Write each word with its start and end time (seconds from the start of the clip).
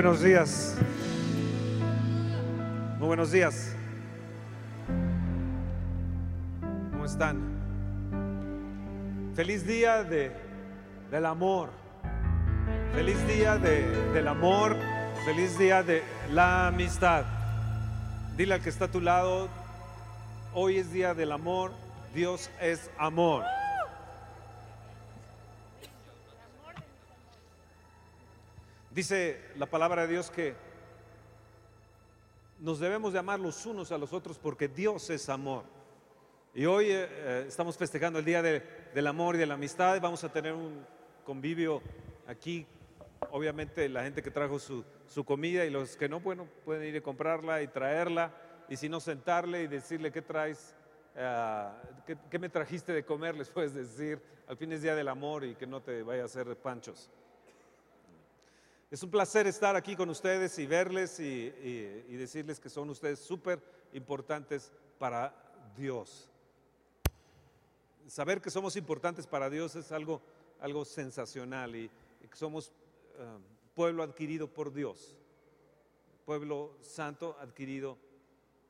Buenos 0.00 0.22
días. 0.22 0.76
Muy 3.00 3.08
buenos 3.08 3.32
días. 3.32 3.74
¿Cómo 6.92 7.04
están? 7.04 7.40
Feliz 9.34 9.66
día 9.66 10.04
de, 10.04 10.30
del 11.10 11.26
amor. 11.26 11.70
Feliz 12.94 13.26
día 13.26 13.58
de- 13.58 14.12
del 14.12 14.28
amor. 14.28 14.76
Feliz 15.24 15.58
día 15.58 15.82
de 15.82 16.04
la 16.30 16.68
amistad. 16.68 17.24
Dile 18.36 18.54
al 18.54 18.60
que 18.60 18.68
está 18.68 18.84
a 18.84 18.88
tu 18.92 19.00
lado, 19.00 19.48
hoy 20.54 20.76
es 20.78 20.92
día 20.92 21.12
del 21.12 21.32
amor. 21.32 21.72
Dios 22.14 22.52
es 22.60 22.88
amor. 23.00 23.42
Dice 28.98 29.40
la 29.54 29.66
palabra 29.66 30.02
de 30.02 30.14
Dios 30.14 30.28
que 30.28 30.56
nos 32.58 32.80
debemos 32.80 33.12
de 33.12 33.20
amar 33.20 33.38
los 33.38 33.64
unos 33.64 33.92
a 33.92 33.96
los 33.96 34.12
otros 34.12 34.40
porque 34.40 34.66
Dios 34.66 35.08
es 35.10 35.28
amor. 35.28 35.62
Y 36.52 36.66
hoy 36.66 36.86
eh, 36.90 37.06
eh, 37.08 37.44
estamos 37.46 37.78
festejando 37.78 38.18
el 38.18 38.24
Día 38.24 38.42
de- 38.42 38.60
del 38.92 39.06
Amor 39.06 39.36
y 39.36 39.38
de 39.38 39.46
la 39.46 39.54
Amistad 39.54 40.00
vamos 40.00 40.24
a 40.24 40.32
tener 40.32 40.52
un 40.52 40.84
convivio 41.24 41.80
aquí. 42.26 42.66
Obviamente 43.30 43.88
la 43.88 44.02
gente 44.02 44.20
que 44.20 44.32
trajo 44.32 44.58
su, 44.58 44.84
su 45.06 45.22
comida 45.22 45.64
y 45.64 45.70
los 45.70 45.96
que 45.96 46.08
no, 46.08 46.18
bueno, 46.18 46.48
pueden 46.64 46.82
ir 46.92 46.96
a 46.96 47.00
comprarla 47.00 47.62
y 47.62 47.68
traerla. 47.68 48.32
Y 48.68 48.74
si 48.74 48.88
no, 48.88 48.98
sentarle 48.98 49.62
y 49.62 49.66
decirle 49.68 50.10
qué 50.10 50.22
traes, 50.22 50.74
eh, 51.14 51.68
qué, 52.04 52.16
qué 52.28 52.38
me 52.40 52.48
trajiste 52.48 52.92
de 52.92 53.04
comer, 53.04 53.36
les 53.36 53.48
puedes 53.48 53.72
decir. 53.74 54.20
Al 54.48 54.56
fin 54.56 54.72
es 54.72 54.82
Día 54.82 54.96
del 54.96 55.06
Amor 55.06 55.44
y 55.44 55.54
que 55.54 55.68
no 55.68 55.80
te 55.82 56.02
vaya 56.02 56.22
a 56.22 56.24
hacer 56.24 56.56
panchos. 56.56 57.08
Es 58.90 59.02
un 59.02 59.10
placer 59.10 59.46
estar 59.46 59.76
aquí 59.76 59.94
con 59.94 60.08
ustedes 60.08 60.58
y 60.58 60.66
verles 60.66 61.20
y, 61.20 61.24
y- 61.24 62.04
y 62.08 62.16
decirles 62.16 62.58
que 62.58 62.70
son 62.70 62.88
ustedes 62.88 63.18
súper 63.18 63.60
importantes 63.92 64.72
para 64.98 65.34
Dios. 65.76 66.28
Saber 68.06 68.40
que 68.40 68.50
somos 68.50 68.76
importantes 68.76 69.26
para 69.26 69.50
Dios 69.50 69.76
es 69.76 69.92
algo, 69.92 70.22
algo 70.60 70.86
sensacional 70.86 71.76
y, 71.76 71.90
y 72.24 72.28
que 72.28 72.36
somos 72.36 72.72
eh, 73.18 73.24
pueblo 73.74 74.02
adquirido 74.02 74.48
por 74.48 74.72
Dios, 74.72 75.14
pueblo 76.24 76.72
santo 76.80 77.36
adquirido 77.40 77.98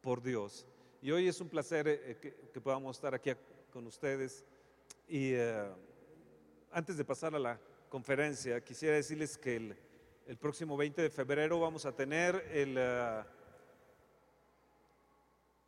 por 0.03 0.21
Dios. 0.21 0.67
Y 1.01 1.13
hoy 1.13 1.29
es 1.29 1.41
un 1.41 1.49
placer 1.49 1.87
eh, 1.87 2.17
que, 2.21 2.35
que 2.53 2.61
podamos 2.61 2.97
estar 2.97 3.15
aquí 3.15 3.31
con 3.73 3.87
ustedes. 3.87 4.45
Y 5.07 5.31
eh, 5.35 5.69
antes 6.73 6.97
de 6.97 7.05
pasar 7.05 7.37
a 7.37 7.39
la 7.39 7.61
conferencia, 7.89 8.61
quisiera 8.65 8.97
decirles 8.97 9.39
que 9.39 9.55
el, 9.57 9.77
el 10.29 10.37
próximo 10.37 10.77
20 10.77 11.01
de 11.01 11.09
febrero 11.09 11.59
vamos 11.59 11.87
a 11.87 11.93
tener 11.93 12.47
el, 12.53 12.77
eh, 12.77 13.23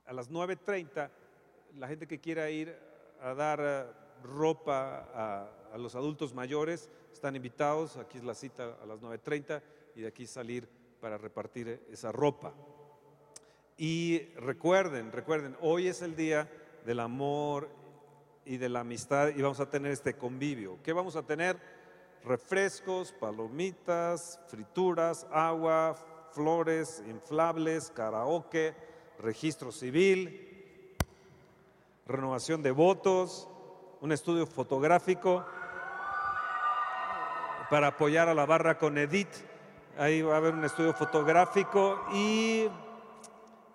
a 0.05 0.13
las 0.13 0.31
9.30, 0.31 1.11
la 1.79 1.89
gente 1.89 2.07
que 2.07 2.21
quiera 2.21 2.51
ir 2.51 2.77
a 3.23 3.33
dar 3.33 3.61
eh, 3.63 3.87
ropa 4.23 5.09
a, 5.15 5.51
a 5.73 5.79
los 5.79 5.95
adultos 5.95 6.35
mayores 6.35 6.91
están 7.11 7.37
invitados, 7.37 7.97
aquí 7.97 8.19
es 8.19 8.25
la 8.25 8.35
cita 8.35 8.77
a 8.83 8.87
las 8.87 9.01
9.30 9.01 9.63
y 9.97 10.03
de 10.03 10.09
aquí 10.09 10.27
salir 10.27 10.69
para 11.01 11.17
repartir 11.17 11.81
esa 11.91 12.13
ropa. 12.13 12.53
Y 13.79 14.19
recuerden, 14.35 15.11
recuerden, 15.11 15.57
hoy 15.63 15.87
es 15.87 16.03
el 16.03 16.15
día 16.15 16.51
del 16.85 17.01
amor 17.01 17.71
y 18.45 18.59
de 18.59 18.69
la 18.69 18.81
amistad 18.81 19.29
y 19.35 19.41
vamos 19.41 19.61
a 19.61 19.71
tener 19.71 19.91
este 19.91 20.19
convivio. 20.19 20.79
¿Qué 20.83 20.93
vamos 20.93 21.17
a 21.17 21.23
tener? 21.23 21.80
Refrescos, 22.25 23.13
palomitas, 23.13 24.39
frituras, 24.49 25.27
agua, 25.33 25.97
flores, 26.33 27.03
inflables, 27.09 27.91
karaoke, 27.91 28.75
registro 29.19 29.73
civil, 29.73 30.97
renovación 32.07 32.63
de 32.63 32.71
votos, 32.73 33.49
un 34.01 34.13
estudio 34.13 34.47
fotográfico 34.47 35.45
para 37.71 37.89
apoyar 37.89 38.29
a 38.29 38.35
la 38.35 38.47
barra 38.47 38.77
con 38.79 38.99
Edith. 38.99 39.35
Ahí 39.99 40.23
va 40.23 40.35
a 40.35 40.39
haber 40.39 40.55
un 40.55 40.65
estudio 40.65 40.93
fotográfico 40.93 42.01
y 42.13 42.69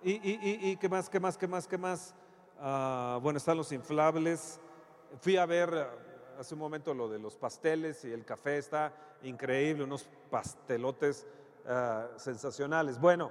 y, 0.02 0.12
y, 0.12 0.70
y- 0.70 0.76
qué 0.76 0.88
más, 0.88 1.08
qué 1.08 1.18
más, 1.18 1.36
qué 1.36 1.48
más, 1.48 1.66
qué 1.66 1.78
más. 1.78 2.14
Ah, 2.60 3.18
bueno, 3.20 3.38
están 3.38 3.56
los 3.56 3.72
inflables. 3.72 4.60
Fui 5.20 5.36
a 5.36 5.44
ver 5.46 5.88
hace 6.38 6.54
un 6.54 6.60
momento 6.60 6.94
lo 6.94 7.08
de 7.08 7.18
los 7.18 7.36
pasteles 7.36 8.04
y 8.04 8.12
el 8.12 8.24
café 8.24 8.58
está 8.58 8.92
increíble, 9.22 9.84
unos 9.84 10.08
pastelotes 10.30 11.26
ah, 11.66 12.08
sensacionales. 12.16 13.00
Bueno, 13.00 13.30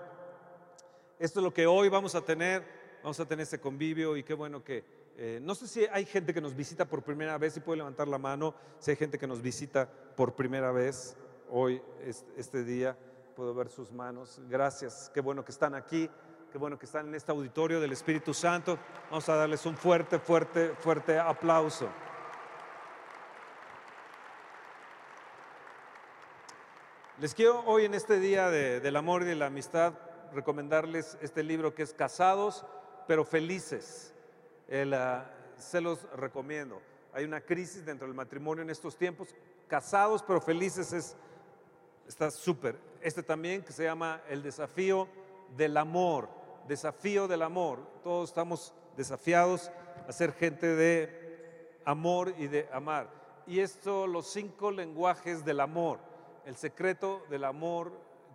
esto 1.20 1.40
es 1.40 1.44
lo 1.44 1.54
que 1.54 1.66
hoy 1.68 1.90
vamos 1.90 2.16
a 2.16 2.22
tener. 2.22 2.84
Vamos 3.04 3.20
a 3.20 3.26
tener 3.28 3.44
este 3.44 3.60
convivio 3.60 4.18
y 4.18 4.24
qué 4.24 4.34
bueno 4.34 4.64
que... 4.64 4.84
eh, 5.16 5.40
no 5.40 5.54
sé 5.54 5.68
si 5.68 5.86
hay 5.92 6.06
gente 6.06 6.34
que 6.34 6.42
nos 6.42 6.56
visita 6.56 6.86
por 6.86 7.04
primera 7.04 7.38
vez, 7.38 7.54
si 7.54 7.60
puede 7.60 7.78
levantar 7.78 8.08
la 8.08 8.18
mano, 8.18 8.56
si 8.80 8.90
hay 8.90 8.98
gente 8.98 9.20
que 9.20 9.28
nos 9.28 9.44
visita 9.44 9.88
por 10.16 10.34
primera 10.34 10.72
vez 10.72 11.16
hoy, 11.52 11.80
es- 12.04 12.26
este 12.36 12.64
día, 12.64 12.98
puedo 13.36 13.54
ver 13.54 13.70
sus 13.70 13.92
manos. 13.92 14.42
Gracias, 14.50 15.12
qué 15.14 15.22
bueno 15.22 15.46
que 15.46 15.52
están 15.52 15.76
aquí, 15.76 16.10
qué 16.52 16.58
bueno 16.58 16.80
que 16.80 16.88
están 16.88 17.08
en 17.10 17.14
este 17.14 17.32
auditorio 17.32 17.80
del 17.80 17.92
Espíritu 17.92 18.34
Santo. 18.34 18.80
Vamos 19.12 19.30
a 19.30 19.36
darles 19.36 19.64
un 19.68 19.78
fuerte, 19.78 20.18
fuerte, 20.18 20.70
fuerte 20.80 21.20
aplauso. 21.20 21.88
Les 27.20 27.34
quiero 27.34 27.64
hoy 27.66 27.86
en 27.86 27.94
este 27.94 28.20
día 28.20 28.50
de- 28.50 28.80
del 28.82 28.96
amor 28.98 29.22
y 29.22 29.26
de 29.26 29.36
la 29.36 29.46
amistad 29.48 29.94
recomendarles 30.34 31.18
este 31.22 31.44
libro 31.44 31.74
que 31.74 31.84
es 31.84 31.94
Casados 31.94 32.66
pero 33.08 33.24
felices. 33.24 34.14
El, 34.68 34.94
ah, 34.94 35.26
se 35.58 35.80
los 35.80 36.04
recomiendo. 36.14 36.82
Hay 37.14 37.24
una 37.24 37.40
crisis 37.40 37.86
dentro 37.86 38.08
del 38.08 38.16
matrimonio 38.16 38.64
en 38.64 38.70
estos 38.70 38.98
tiempos. 38.98 39.34
Casados 39.68 40.24
pero 40.24 40.42
felices 40.42 40.92
es, 40.92 41.16
está 42.08 42.30
súper. 42.32 42.78
Este 43.02 43.24
también 43.24 43.64
que 43.64 43.72
se 43.72 43.84
llama 43.84 44.22
El 44.28 44.44
desafío 44.44 45.08
del 45.56 45.78
amor. 45.78 46.28
Desafío 46.68 47.28
del 47.28 47.44
amor. 47.44 47.80
Todos 48.04 48.30
estamos 48.30 48.74
desafiados 48.98 49.72
a 50.08 50.12
ser 50.12 50.34
gente 50.34 50.68
de 50.76 51.70
amor 51.86 52.34
y 52.38 52.48
de 52.48 52.68
amar. 52.74 53.08
Y 53.48 53.60
esto, 53.60 54.08
los 54.08 54.28
cinco 54.28 54.72
lenguajes 54.72 55.46
del 55.46 55.60
amor. 55.62 56.00
El 56.46 56.56
secreto 56.56 57.26
del 57.30 57.44
amor 57.44 57.92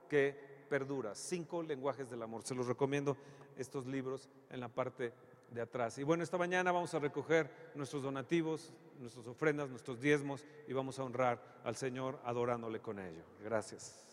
que 0.09 0.37
perdura. 0.69 1.15
Cinco 1.15 1.63
lenguajes 1.63 2.11
del 2.11 2.23
amor. 2.23 2.43
Se 2.43 2.55
los 2.55 2.67
recomiendo 2.67 3.17
estos 3.57 3.87
libros 3.87 4.29
en 4.51 4.61
la 4.61 4.69
parte 4.69 5.13
de 5.51 5.61
atrás. 5.61 5.99
Y 5.99 6.03
bueno, 6.03 6.23
esta 6.23 6.39
mañana 6.39 6.73
vamos 6.73 6.95
a 6.95 6.99
recoger 6.99 7.51
nuestros 7.75 8.03
donativos, 8.03 8.73
nuestras 8.99 9.27
ofrendas, 9.27 9.69
nuestros 9.69 10.01
diezmos 10.01 10.45
y 10.69 10.73
vamos 10.73 10.99
a 10.99 11.05
honrar 11.05 11.43
al 11.65 11.77
Señor 11.77 12.21
adorándole 12.25 12.81
con 12.81 12.99
ello. 12.99 13.25
Gracias. 13.43 14.10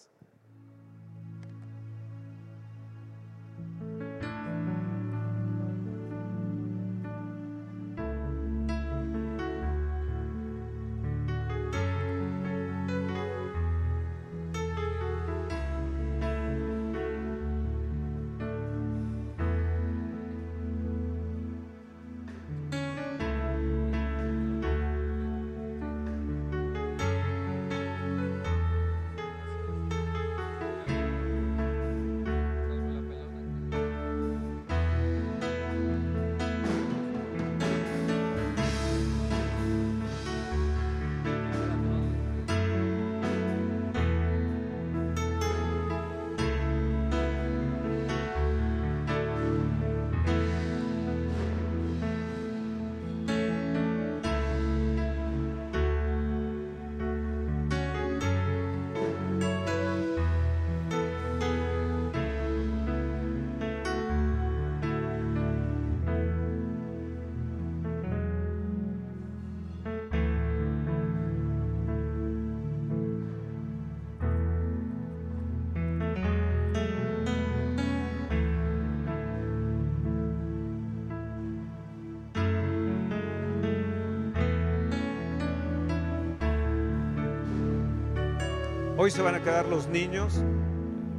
Hoy 89.07 89.11
se 89.11 89.21
van 89.21 89.35
a 89.35 89.41
quedar 89.41 89.67
los 89.67 89.87
niños, 89.87 90.43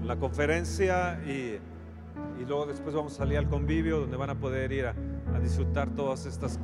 la 0.04 0.16
conferencia 0.16 1.22
y, 1.24 1.58
y 2.38 2.44
luego 2.46 2.66
después 2.66 2.94
vamos 2.94 3.14
a 3.14 3.16
salir 3.16 3.38
al 3.38 3.48
convivio 3.48 4.00
donde 4.00 4.14
van 4.18 4.28
a 4.28 4.34
poder 4.34 4.72
ir 4.72 4.84
a, 4.84 4.94
a 5.34 5.40
disfrutar 5.40 5.88
todas 5.94 6.26
estas, 6.26 6.60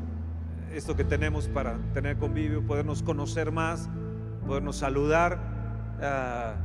esto 0.74 0.94
que 0.94 1.02
tenemos 1.02 1.48
para 1.48 1.78
tener 1.94 2.18
convivio, 2.18 2.66
podernos 2.66 3.02
conocer 3.02 3.52
más, 3.52 3.88
podernos 4.46 4.76
saludar, 4.76 5.38
ah, 6.02 6.56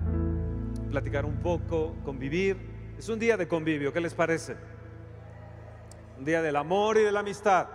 platicar 0.92 1.24
un 1.24 1.38
poco, 1.38 1.96
convivir. 2.04 2.58
Es 2.98 3.08
un 3.08 3.18
día 3.18 3.38
de 3.38 3.48
convivio, 3.48 3.94
¿qué 3.94 4.02
les 4.02 4.14
parece? 4.14 4.58
Un 6.18 6.26
día 6.26 6.42
del 6.42 6.58
amor 6.58 6.98
y 6.98 7.04
de 7.04 7.14
la 7.14 7.22
amistad. 7.22 7.66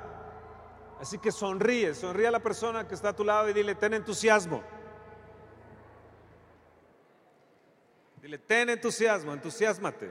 Así 1.01 1.17
que 1.17 1.33
sonríe, 1.33 1.95
sonríe 1.95 2.27
a 2.27 2.31
la 2.31 2.41
persona 2.41 2.87
que 2.87 2.95
está 2.95 3.09
a 3.09 3.17
tu 3.17 3.25
lado 3.25 3.49
y 3.49 3.55
dile, 3.55 3.75
ten 3.75 3.95
entusiasmo. 3.95 4.74
Dile, 8.25 8.39
ten 8.39 8.71
entusiasmo, 8.71 9.35
entusiasmate. 9.35 10.11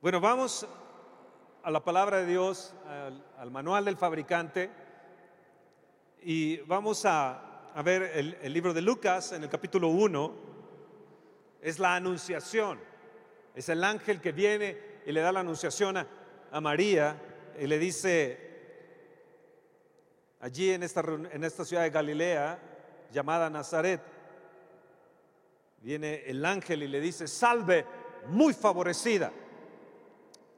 Bueno, 0.00 0.22
vamos 0.22 0.66
a 1.62 1.70
la 1.70 1.84
palabra 1.84 2.20
de 2.20 2.24
Dios, 2.24 2.72
al, 2.88 3.22
al 3.36 3.50
manual 3.50 3.84
del 3.84 3.98
fabricante, 3.98 4.70
y 6.22 6.56
vamos 6.62 7.04
a, 7.04 7.74
ver 7.84 8.04
el, 8.42 8.50
libro 8.54 8.72
de 8.72 8.80
Lucas 8.80 9.32
en 9.32 9.42
el 9.42 9.50
capítulo 9.50 9.88
1. 9.88 10.32
Es 11.60 11.78
la 11.78 11.94
anunciación, 11.94 12.80
es 13.54 13.68
el 13.68 13.84
ángel 13.84 14.22
que 14.22 14.32
viene 14.32 14.78
y 15.04 15.12
le 15.12 15.20
da 15.20 15.30
la 15.30 15.40
anunciación 15.40 15.98
a, 15.98 16.06
a 16.50 16.58
María 16.62 17.20
y 17.60 17.66
le 17.66 17.78
dice, 17.78 18.40
allí 20.40 20.70
en 20.70 20.82
esta, 20.82 21.02
en 21.02 21.44
esta 21.44 21.66
ciudad 21.66 21.82
de 21.82 21.90
Galilea, 21.90 22.58
llamada 23.12 23.50
Nazaret, 23.50 24.15
viene 25.82 26.24
el 26.26 26.44
ángel 26.44 26.82
y 26.82 26.88
le 26.88 27.00
dice, 27.00 27.26
salve, 27.28 27.84
muy 28.28 28.52
favorecida. 28.54 29.32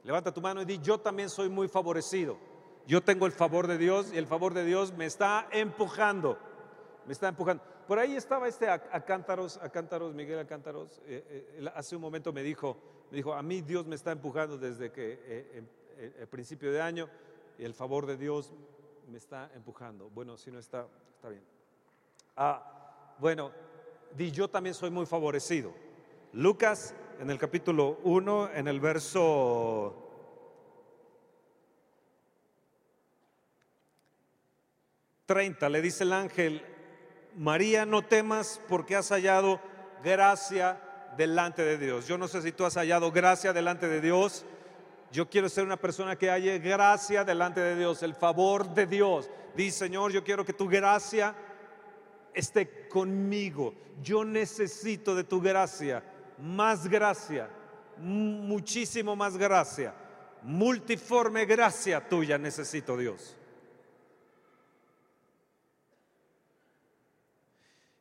Levanta 0.03 0.33
tu 0.33 0.41
mano 0.41 0.61
y 0.61 0.65
di, 0.65 0.79
yo 0.79 0.99
también 0.99 1.29
soy 1.29 1.49
muy 1.49 1.67
favorecido. 1.67 2.37
Yo 2.87 3.01
tengo 3.03 3.25
el 3.25 3.31
favor 3.31 3.67
de 3.67 3.77
Dios 3.77 4.11
y 4.13 4.17
el 4.17 4.25
favor 4.27 4.53
de 4.53 4.65
Dios 4.65 4.93
me 4.93 5.05
está 5.05 5.47
empujando. 5.51 6.37
Me 7.05 7.13
está 7.13 7.27
empujando. 7.27 7.63
Por 7.87 7.99
ahí 7.99 8.15
estaba 8.15 8.47
este 8.47 8.67
Ac- 8.67 8.87
Acántaros, 8.91 9.57
Acántaros, 9.57 10.13
Miguel 10.13 10.39
Acántaros. 10.39 10.99
eh, 11.05 11.53
eh, 11.59 11.71
hace 11.75 11.95
un 11.95 12.01
momento 12.01 12.31
me 12.33 12.41
dijo, 12.43 12.77
me 13.11 13.17
dijo, 13.17 13.33
a 13.33 13.41
mí 13.43 13.61
Dios 13.61 13.85
me 13.85 13.95
está 13.95 14.11
empujando 14.11 14.57
desde 14.57 14.91
que 14.91 15.19
eh, 15.23 15.51
em- 15.55 16.13
el 16.19 16.27
principio 16.27 16.71
de 16.71 16.81
año 16.81 17.09
y 17.57 17.65
el 17.65 17.73
favor 17.73 18.05
de 18.05 18.15
Dios 18.15 18.53
me 19.07 19.17
está 19.17 19.51
empujando. 19.53 20.09
Bueno, 20.09 20.37
si 20.37 20.49
no 20.49 20.59
está, 20.59 20.87
está 21.15 21.29
bien. 21.29 21.43
Ah, 22.37 23.15
bueno, 23.19 23.51
di 24.15 24.31
yo 24.31 24.47
también 24.47 24.73
soy 24.73 24.89
muy 24.89 25.05
favorecido. 25.05 25.73
Lucas 26.33 26.93
en 27.19 27.29
el 27.29 27.37
capítulo 27.37 27.99
1, 28.03 28.51
en 28.53 28.67
el 28.67 28.79
verso 28.79 30.09
30, 35.25 35.69
le 35.69 35.81
dice 35.81 36.03
el 36.03 36.13
ángel, 36.13 36.63
María, 37.35 37.85
no 37.85 38.03
temas 38.03 38.61
porque 38.67 38.95
has 38.95 39.09
hallado 39.09 39.59
gracia 40.03 40.81
delante 41.17 41.63
de 41.63 41.77
Dios. 41.77 42.07
Yo 42.07 42.17
no 42.17 42.27
sé 42.27 42.41
si 42.41 42.51
tú 42.51 42.65
has 42.65 42.75
hallado 42.75 43.11
gracia 43.11 43.53
delante 43.53 43.87
de 43.87 44.01
Dios. 44.01 44.45
Yo 45.11 45.29
quiero 45.29 45.49
ser 45.49 45.65
una 45.65 45.77
persona 45.77 46.15
que 46.15 46.29
halle 46.29 46.59
gracia 46.59 47.23
delante 47.23 47.59
de 47.59 47.75
Dios, 47.75 48.01
el 48.03 48.15
favor 48.15 48.73
de 48.73 48.85
Dios. 48.85 49.29
Dice, 49.55 49.79
Señor, 49.79 50.11
yo 50.11 50.23
quiero 50.23 50.45
que 50.45 50.53
tu 50.53 50.67
gracia 50.67 51.35
esté 52.33 52.87
conmigo. 52.87 53.73
Yo 54.01 54.23
necesito 54.23 55.15
de 55.15 55.23
tu 55.23 55.41
gracia, 55.41 56.03
más 56.37 56.87
gracia, 56.87 57.49
mu- 57.97 58.41
muchísimo 58.43 59.15
más 59.15 59.37
gracia, 59.37 59.93
multiforme 60.43 61.45
gracia 61.45 62.07
tuya 62.07 62.37
necesito, 62.37 62.95
Dios. 62.97 63.35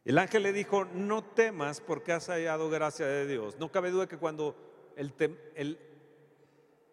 El 0.04 0.16
ángel 0.18 0.42
le 0.44 0.52
dijo, 0.52 0.86
no 0.86 1.22
temas 1.22 1.80
porque 1.80 2.12
has 2.12 2.28
hallado 2.28 2.70
gracia 2.70 3.06
de 3.06 3.26
Dios. 3.26 3.58
No 3.58 3.70
cabe 3.70 3.90
duda 3.90 4.06
que 4.08 4.16
cuando 4.16 4.56
el 4.96 5.14
tem- 5.14 5.36
el- 5.54 5.78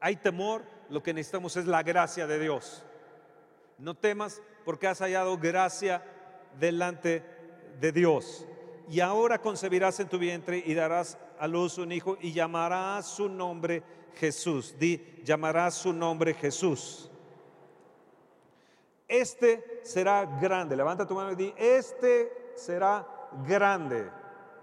hay 0.01 0.17
temor, 0.17 0.63
lo 0.89 1.01
que 1.01 1.13
necesitamos 1.13 1.55
es 1.55 1.65
la 1.65 1.81
gracia 1.81 2.27
de 2.27 2.39
Dios. 2.39 2.83
No 3.77 3.93
temas 3.95 4.41
porque 4.65 4.87
has 4.87 4.99
hallado 4.99 5.37
gracia 5.37 6.03
delante 6.59 7.23
de 7.79 7.91
Dios. 7.91 8.45
Y 8.89 8.99
ahora 8.99 9.41
concebirás 9.41 9.99
en 9.99 10.07
tu 10.07 10.17
vientre 10.17 10.61
y 10.63 10.73
darás 10.73 11.17
a 11.39 11.47
luz 11.47 11.77
un 11.77 11.91
hijo 11.91 12.17
y 12.21 12.31
llamarás 12.31 13.07
su 13.07 13.29
nombre 13.29 13.83
Jesús. 14.15 14.75
Di, 14.77 15.21
llamarás 15.23 15.75
su 15.75 15.91
nombre 15.91 16.33
Jesús. 16.33 17.09
Este 19.07 19.81
será 19.83 20.25
grande. 20.25 20.75
Levanta 20.75 21.07
tu 21.07 21.15
mano 21.15 21.31
y 21.31 21.35
di, 21.35 21.53
este 21.57 22.51
será 22.55 23.05
grande. 23.45 24.09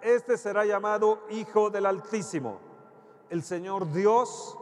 Este 0.01 0.37
será 0.37 0.65
llamado 0.65 1.27
Hijo 1.31 1.71
del 1.71 1.87
Altísimo. 1.87 2.59
El 3.31 3.43
Señor 3.43 3.91
Dios 3.93 4.59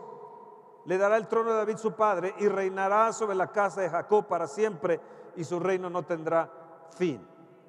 le 0.85 0.99
dará 0.99 1.17
el 1.17 1.29
trono 1.29 1.51
de 1.51 1.57
David 1.57 1.77
su 1.77 1.93
padre 1.93 2.35
y 2.39 2.49
reinará 2.49 3.13
sobre 3.13 3.37
la 3.37 3.51
casa 3.51 3.81
de 3.81 3.91
Jacob 3.91 4.27
para 4.27 4.47
siempre 4.47 5.01
y 5.37 5.45
su 5.45 5.61
reino 5.61 5.89
no 5.89 6.03
tendrá 6.03 6.51
fin. 6.97 7.21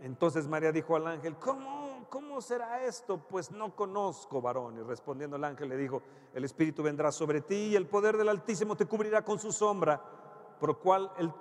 Entonces 0.02 0.48
María 0.48 0.72
dijo 0.72 0.96
al 0.96 1.08
ángel, 1.08 1.36
¿cómo, 1.38 2.42
será 2.42 2.84
esto? 2.86 3.20
Pues 3.30 3.52
no 3.52 3.76
conozco 3.76 4.42
varón. 4.42 4.78
Y 4.78 4.82
respondiendo 4.82 5.38
el 5.38 5.44
ángel 5.44 5.70
le 5.70 5.78
dijo, 5.78 6.02
el 6.34 6.44
Espíritu 6.44 6.82
vendrá 6.82 7.12
sobre 7.12 7.42
ti 7.42 7.56
y 7.56 7.76
el 7.76 7.86
poder 7.86 8.18
del 8.18 8.30
Altísimo 8.30 8.76
te 8.76 8.86
cubrirá 8.86 9.24
con 9.24 9.38
su 9.38 9.52
sombra, 9.52 10.02
por 10.60 10.70
lo 10.70 10.80
cual 10.80 11.12
el- 11.18 11.32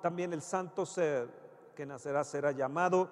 también 0.00 0.32
el 0.32 0.40
santo 0.40 0.86
ser 0.86 1.28
que 1.74 1.84
nacerá 1.84 2.24
será 2.24 2.52
llamado 2.52 3.10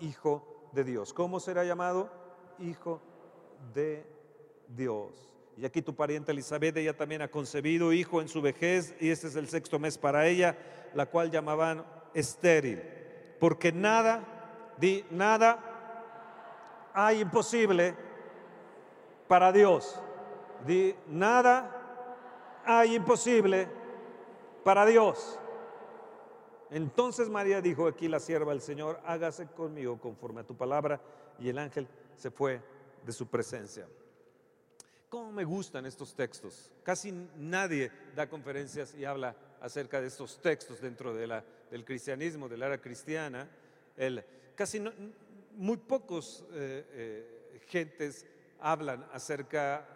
Hijo 0.00 0.68
de 0.72 0.84
Dios. 0.84 1.14
¿Cómo 1.14 1.40
será 1.40 1.64
llamado? 1.64 2.10
Hijo 2.58 3.00
de 3.72 4.06
Dios. 4.68 5.32
Y 5.56 5.64
aquí 5.64 5.80
tu 5.80 5.94
pariente 5.94 6.32
Elizabeth, 6.32 6.76
ella 6.76 6.94
también 6.94 7.22
ha 7.22 7.28
concebido 7.28 7.94
hijo 7.94 8.20
en 8.20 8.28
su 8.28 8.42
vejez, 8.42 8.94
y 9.00 9.08
este 9.08 9.28
es 9.28 9.36
el 9.36 9.48
sexto 9.48 9.78
mes 9.78 9.96
para 9.96 10.26
ella, 10.26 10.58
la 10.92 11.06
cual 11.06 11.30
llamaban 11.30 11.86
estéril. 12.12 12.82
Porque 13.38 13.72
nada, 13.72 14.22
di 14.78 15.04
nada, 15.10 15.58
hay 16.94 17.20
imposible 17.20 17.94
para 19.28 19.52
Dios. 19.52 20.00
Di 20.66 20.94
nada, 21.08 22.62
hay 22.64 22.94
imposible 22.94 23.68
para 24.64 24.86
Dios. 24.86 25.38
Entonces 26.70 27.28
María 27.28 27.60
dijo, 27.60 27.86
aquí 27.86 28.08
la 28.08 28.18
sierva 28.18 28.52
del 28.52 28.60
Señor, 28.60 29.00
hágase 29.04 29.46
conmigo 29.46 30.00
conforme 30.00 30.40
a 30.40 30.46
tu 30.46 30.56
palabra. 30.56 31.00
Y 31.38 31.48
el 31.48 31.58
ángel 31.58 31.86
se 32.16 32.30
fue 32.30 32.60
de 33.04 33.12
su 33.12 33.26
presencia. 33.26 33.86
¿Cómo 35.08 35.30
me 35.30 35.44
gustan 35.44 35.86
estos 35.86 36.14
textos? 36.14 36.72
Casi 36.82 37.12
nadie 37.36 37.92
da 38.14 38.28
conferencias 38.28 38.94
y 38.94 39.04
habla 39.04 39.36
acerca 39.60 40.00
de 40.00 40.06
estos 40.08 40.40
textos 40.40 40.80
dentro 40.80 41.14
de 41.14 41.26
la- 41.26 41.44
del 41.70 41.84
cristianismo, 41.84 42.48
de 42.48 42.56
la 42.56 42.66
era 42.66 42.78
cristiana. 42.80 43.48
El- 43.96 44.24
casi 44.54 44.82
muy 45.52 45.76
pocos 45.78 46.44
eh, 46.52 46.84
eh, 46.92 47.60
gentes 47.68 48.26
hablan 48.60 49.06
acerca 49.12 49.86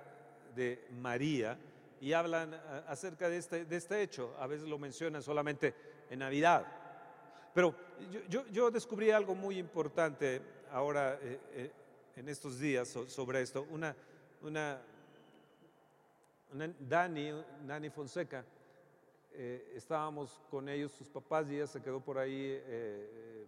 de 0.55 0.85
María 1.01 1.57
y 2.01 2.13
hablan 2.13 2.55
a- 2.55 2.85
acerca 2.89 3.29
de 3.29 3.37
este, 3.37 3.65
de 3.65 3.77
este 3.77 4.03
hecho. 4.03 4.35
A 4.39 4.47
veces 4.47 4.69
lo 4.69 4.79
mencionan 4.79 5.23
solamente 5.23 5.75
en 6.11 6.19
Navidad. 6.21 6.67
Pero 7.55 7.75
yo, 8.29 8.47
yo- 8.49 8.71
descubrí 8.71 9.11
algo 9.11 9.35
muy 9.35 9.59
importante 9.59 10.41
ahora 10.73 11.19
eh, 11.21 11.39
eh, 11.53 11.71
en 12.17 12.29
estos 12.29 12.59
días 12.59 12.89
so- 12.89 13.07
sobre 13.09 13.43
esto. 13.43 13.67
Una, 13.71 13.95
una- 14.43 14.81
Dani, 16.81 17.33
Dani 17.67 17.91
Fonseca, 17.91 18.45
eh, 19.33 19.73
estábamos 19.75 20.41
con 20.51 20.69
ellos, 20.69 20.93
sus 20.93 21.09
papás, 21.09 21.49
y 21.49 21.57
ella 21.57 21.67
se 21.67 21.81
quedó 21.81 22.01
por 22.01 22.19
ahí, 22.19 22.35
eh, 22.35 22.65
eh, 22.67 23.47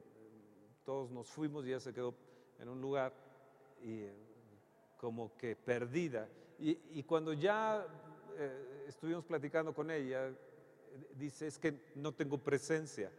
todos 0.84 1.10
nos 1.10 1.28
fuimos 1.28 1.64
y 1.64 1.68
ella 1.68 1.80
se 1.80 1.92
quedó 1.92 2.14
en 2.58 2.68
un 2.68 2.80
lugar 2.80 3.12
y 3.82 4.06
como 4.96 5.36
que 5.36 5.56
perdida. 5.56 6.28
Y, 6.58 7.02
cuando 7.02 7.32
ya 7.32 7.84
estuvimos 8.86 9.24
platicando 9.24 9.74
con 9.74 9.90
ella, 9.90 10.32
dice, 11.16 11.48
es 11.48 11.58
que 11.58 11.92
no 11.96 12.12
tengo 12.12 12.38
presencia. 12.38 13.10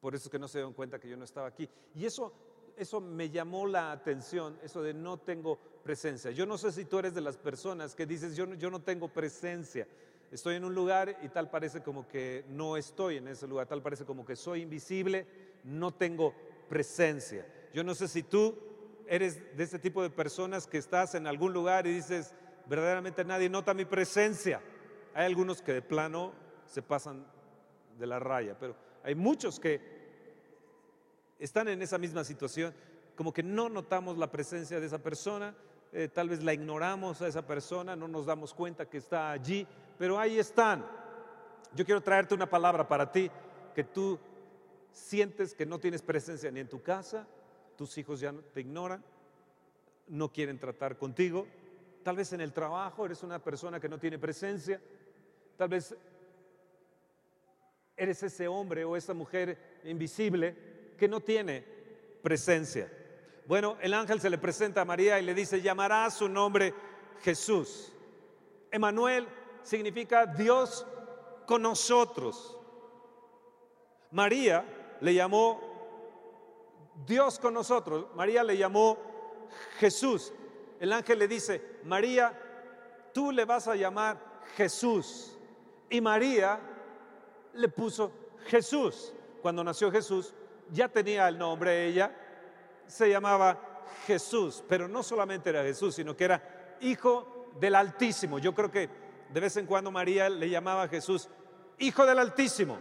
Por 0.00 0.14
eso 0.14 0.26
es 0.26 0.30
que 0.30 0.38
no 0.38 0.46
se 0.46 0.58
dieron 0.58 0.72
cuenta 0.72 1.00
que 1.00 1.08
yo 1.08 1.16
no 1.16 1.24
estaba 1.24 1.48
aquí. 1.48 1.68
Y 1.96 2.06
eso, 2.06 2.32
eso 2.76 3.00
me 3.00 3.28
llamó 3.28 3.66
la 3.66 3.90
atención, 3.90 4.56
eso 4.62 4.82
de 4.82 4.94
no 4.94 5.18
tengo 5.18 5.58
presencia. 5.82 6.30
Yo 6.30 6.46
no 6.46 6.56
sé 6.58 6.70
si 6.70 6.84
tú 6.84 7.00
eres 7.00 7.14
de 7.14 7.20
las 7.20 7.36
personas 7.36 7.96
que 7.96 8.06
dices, 8.06 8.36
yo 8.36 8.46
no, 8.46 8.54
yo 8.54 8.70
no 8.70 8.82
tengo 8.82 9.08
presencia. 9.08 9.88
Estoy 10.32 10.56
en 10.56 10.64
un 10.64 10.74
lugar 10.74 11.18
y 11.22 11.28
tal 11.28 11.50
parece 11.50 11.82
como 11.82 12.08
que 12.08 12.46
no 12.48 12.78
estoy 12.78 13.18
en 13.18 13.28
ese 13.28 13.46
lugar, 13.46 13.66
tal 13.66 13.82
parece 13.82 14.06
como 14.06 14.24
que 14.24 14.34
soy 14.34 14.62
invisible, 14.62 15.26
no 15.62 15.92
tengo 15.92 16.34
presencia. 16.70 17.46
Yo 17.74 17.84
no 17.84 17.94
sé 17.94 18.08
si 18.08 18.22
tú 18.22 18.56
eres 19.06 19.54
de 19.54 19.62
ese 19.62 19.78
tipo 19.78 20.02
de 20.02 20.08
personas 20.08 20.66
que 20.66 20.78
estás 20.78 21.14
en 21.14 21.26
algún 21.26 21.52
lugar 21.52 21.86
y 21.86 21.92
dices, 21.92 22.34
verdaderamente 22.66 23.26
nadie 23.26 23.50
nota 23.50 23.74
mi 23.74 23.84
presencia. 23.84 24.62
Hay 25.12 25.26
algunos 25.26 25.60
que 25.60 25.74
de 25.74 25.82
plano 25.82 26.32
se 26.64 26.80
pasan 26.80 27.26
de 27.98 28.06
la 28.06 28.18
raya, 28.18 28.56
pero 28.58 28.74
hay 29.04 29.14
muchos 29.14 29.60
que 29.60 29.82
están 31.38 31.68
en 31.68 31.82
esa 31.82 31.98
misma 31.98 32.24
situación, 32.24 32.72
como 33.16 33.34
que 33.34 33.42
no 33.42 33.68
notamos 33.68 34.16
la 34.16 34.30
presencia 34.30 34.80
de 34.80 34.86
esa 34.86 35.02
persona, 35.02 35.54
eh, 35.92 36.08
tal 36.08 36.30
vez 36.30 36.42
la 36.42 36.54
ignoramos 36.54 37.20
a 37.20 37.28
esa 37.28 37.46
persona, 37.46 37.94
no 37.94 38.08
nos 38.08 38.24
damos 38.24 38.54
cuenta 38.54 38.88
que 38.88 38.96
está 38.96 39.30
allí, 39.30 39.66
pero 39.98 40.18
ahí 40.18 40.38
están. 40.38 40.84
Yo 41.74 41.84
quiero 41.84 42.00
traerte 42.00 42.34
una 42.34 42.48
palabra 42.48 42.86
para 42.86 43.10
ti, 43.10 43.30
que 43.74 43.84
tú 43.84 44.18
sientes 44.92 45.54
que 45.54 45.66
no 45.66 45.78
tienes 45.78 46.02
presencia 46.02 46.50
ni 46.50 46.60
en 46.60 46.68
tu 46.68 46.82
casa, 46.82 47.26
tus 47.76 47.96
hijos 47.98 48.20
ya 48.20 48.34
te 48.52 48.60
ignoran, 48.60 49.02
no 50.08 50.30
quieren 50.30 50.58
tratar 50.58 50.98
contigo, 50.98 51.46
tal 52.02 52.16
vez 52.16 52.32
en 52.32 52.40
el 52.40 52.52
trabajo 52.52 53.06
eres 53.06 53.22
una 53.22 53.38
persona 53.38 53.80
que 53.80 53.88
no 53.88 53.98
tiene 53.98 54.18
presencia, 54.18 54.80
tal 55.56 55.68
vez 55.68 55.94
eres 57.96 58.22
ese 58.22 58.48
hombre 58.48 58.84
o 58.84 58.96
esa 58.96 59.14
mujer 59.14 59.80
invisible 59.84 60.94
que 60.98 61.08
no 61.08 61.20
tiene 61.20 61.64
presencia. 62.22 62.90
Bueno, 63.46 63.76
el 63.80 63.94
ángel 63.94 64.20
se 64.20 64.30
le 64.30 64.38
presenta 64.38 64.82
a 64.82 64.84
María 64.84 65.18
y 65.18 65.24
le 65.24 65.34
dice, 65.34 65.60
llamará 65.60 66.08
su 66.10 66.28
nombre 66.28 66.74
Jesús. 67.22 67.92
Emanuel 68.70 69.26
significa 69.62 70.26
Dios 70.26 70.86
con 71.46 71.62
nosotros. 71.62 72.58
María 74.10 74.64
le 75.00 75.14
llamó 75.14 75.60
Dios 77.06 77.38
con 77.38 77.54
nosotros. 77.54 78.06
María 78.14 78.44
le 78.44 78.56
llamó 78.56 78.98
Jesús. 79.78 80.32
El 80.78 80.92
ángel 80.92 81.18
le 81.18 81.28
dice, 81.28 81.78
María, 81.84 82.38
tú 83.12 83.32
le 83.32 83.44
vas 83.44 83.68
a 83.68 83.76
llamar 83.76 84.18
Jesús. 84.56 85.38
Y 85.88 86.00
María 86.00 86.60
le 87.54 87.68
puso 87.68 88.12
Jesús. 88.46 89.12
Cuando 89.40 89.64
nació 89.64 89.90
Jesús, 89.90 90.34
ya 90.70 90.88
tenía 90.88 91.28
el 91.28 91.38
nombre 91.38 91.86
ella, 91.86 92.14
se 92.86 93.10
llamaba 93.10 93.58
Jesús, 94.06 94.62
pero 94.68 94.88
no 94.88 95.02
solamente 95.02 95.50
era 95.50 95.62
Jesús, 95.62 95.94
sino 95.94 96.16
que 96.16 96.24
era 96.24 96.76
hijo 96.80 97.48
del 97.58 97.74
Altísimo. 97.74 98.38
Yo 98.38 98.54
creo 98.54 98.70
que 98.70 98.88
de 99.32 99.40
vez 99.40 99.56
en 99.56 99.66
cuando 99.66 99.90
María 99.90 100.28
le 100.28 100.48
llamaba 100.48 100.84
a 100.84 100.88
Jesús 100.88 101.28
hijo 101.78 102.06
del 102.06 102.18
Altísimo. 102.18 102.78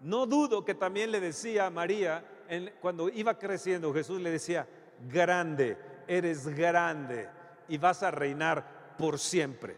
No 0.00 0.26
dudo 0.26 0.64
que 0.64 0.74
también 0.74 1.10
le 1.10 1.20
decía 1.20 1.66
a 1.66 1.70
María, 1.70 2.24
cuando 2.80 3.08
iba 3.08 3.38
creciendo, 3.38 3.92
Jesús 3.92 4.20
le 4.20 4.30
decía, 4.30 4.66
grande, 5.08 5.76
eres 6.06 6.48
grande 6.48 7.28
y 7.68 7.78
vas 7.78 8.02
a 8.02 8.10
reinar 8.10 8.96
por 8.96 9.18
siempre. 9.18 9.76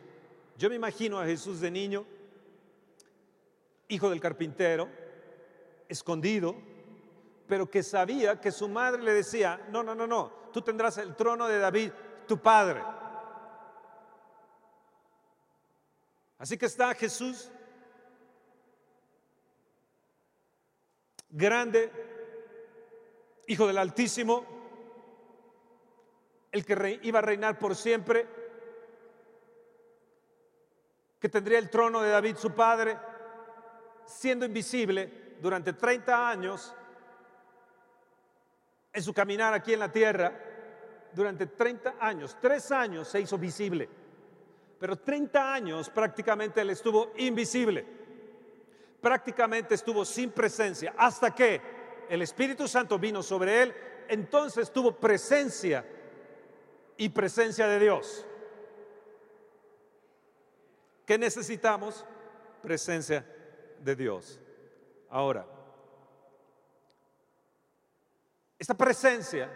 Yo 0.57 0.69
me 0.69 0.77
imagino 0.77 1.19
a 1.19 1.27
Jesús 1.27 1.61
de 1.61 1.71
niño, 1.71 2.05
hijo 3.89 4.11
del 4.11 4.21
carpintero, 4.21 4.89
escondido, 5.89 6.57
pero 7.47 7.69
que 7.69 7.83
sabía 7.83 8.41
que 8.41 8.53
su 8.53 8.69
madre 8.69 9.03
le 9.03 9.13
decía, 9.13 9.61
no, 9.71 9.83
no, 9.83 9.95
no, 9.95 10.07
no, 10.07 10.33
tú 10.53 10.63
tendrás 10.63 10.99
el 10.99 11.15
trono 11.17 11.49
de 11.49 11.59
David, 11.59 11.91
tu 12.27 12.39
padre. 12.39 12.81
Así 16.43 16.59
que 16.59 16.67
está 16.67 16.93
Jesús, 16.97 17.53
grande, 21.31 21.89
hijo 23.47 23.65
del 23.69 23.79
Altísimo, 23.79 24.45
el 26.51 26.67
que 26.67 26.99
iba 27.05 27.21
a 27.21 27.23
reinar 27.23 27.61
por 27.61 27.77
siempre, 27.77 28.27
que 31.21 31.29
tendría 31.29 31.61
el 31.61 31.71
trono 31.71 32.03
de 32.03 32.11
David, 32.11 32.35
su 32.35 32.53
padre, 32.53 32.99
siendo 34.05 34.45
invisible 34.45 35.37
durante 35.41 35.75
30 35.75 36.29
años 36.29 36.75
en 38.93 39.03
su 39.05 39.15
caminar 39.15 39.55
aquí 39.55 39.75
en 39.75 39.79
la 39.79 39.93
tierra, 39.93 40.33
durante 41.13 41.47
30 41.47 41.95
años, 42.01 42.37
tres 42.41 42.73
años 42.73 43.07
se 43.07 43.21
hizo 43.21 43.39
visible, 43.39 44.02
pero 44.83 44.97
30 44.97 45.55
años 45.55 45.89
prácticamente 45.91 46.61
él 46.61 46.71
estuvo 46.71 47.13
invisible, 47.19 47.87
prácticamente 49.01 49.77
estuvo 49.77 50.05
sin 50.05 50.33
presencia, 50.33 50.93
hasta 50.99 51.33
que 51.33 51.61
el 52.09 52.21
Espíritu 52.21 52.67
Santo 52.67 52.99
vino 52.99 53.23
sobre 53.23 53.63
él, 53.63 53.75
entonces 54.09 54.73
tuvo 54.73 54.97
presencia 54.97 55.87
y 56.97 57.09
presencia 57.11 57.69
de 57.69 57.79
Dios. 57.79 58.27
¿Qué 61.07 61.17
necesitamos? 61.17 62.05
Presencia 62.61 63.25
de 63.79 63.95
Dios. 63.95 64.41
Ahora, 65.11 65.47
esta 68.59 68.75
presencia 68.75 69.49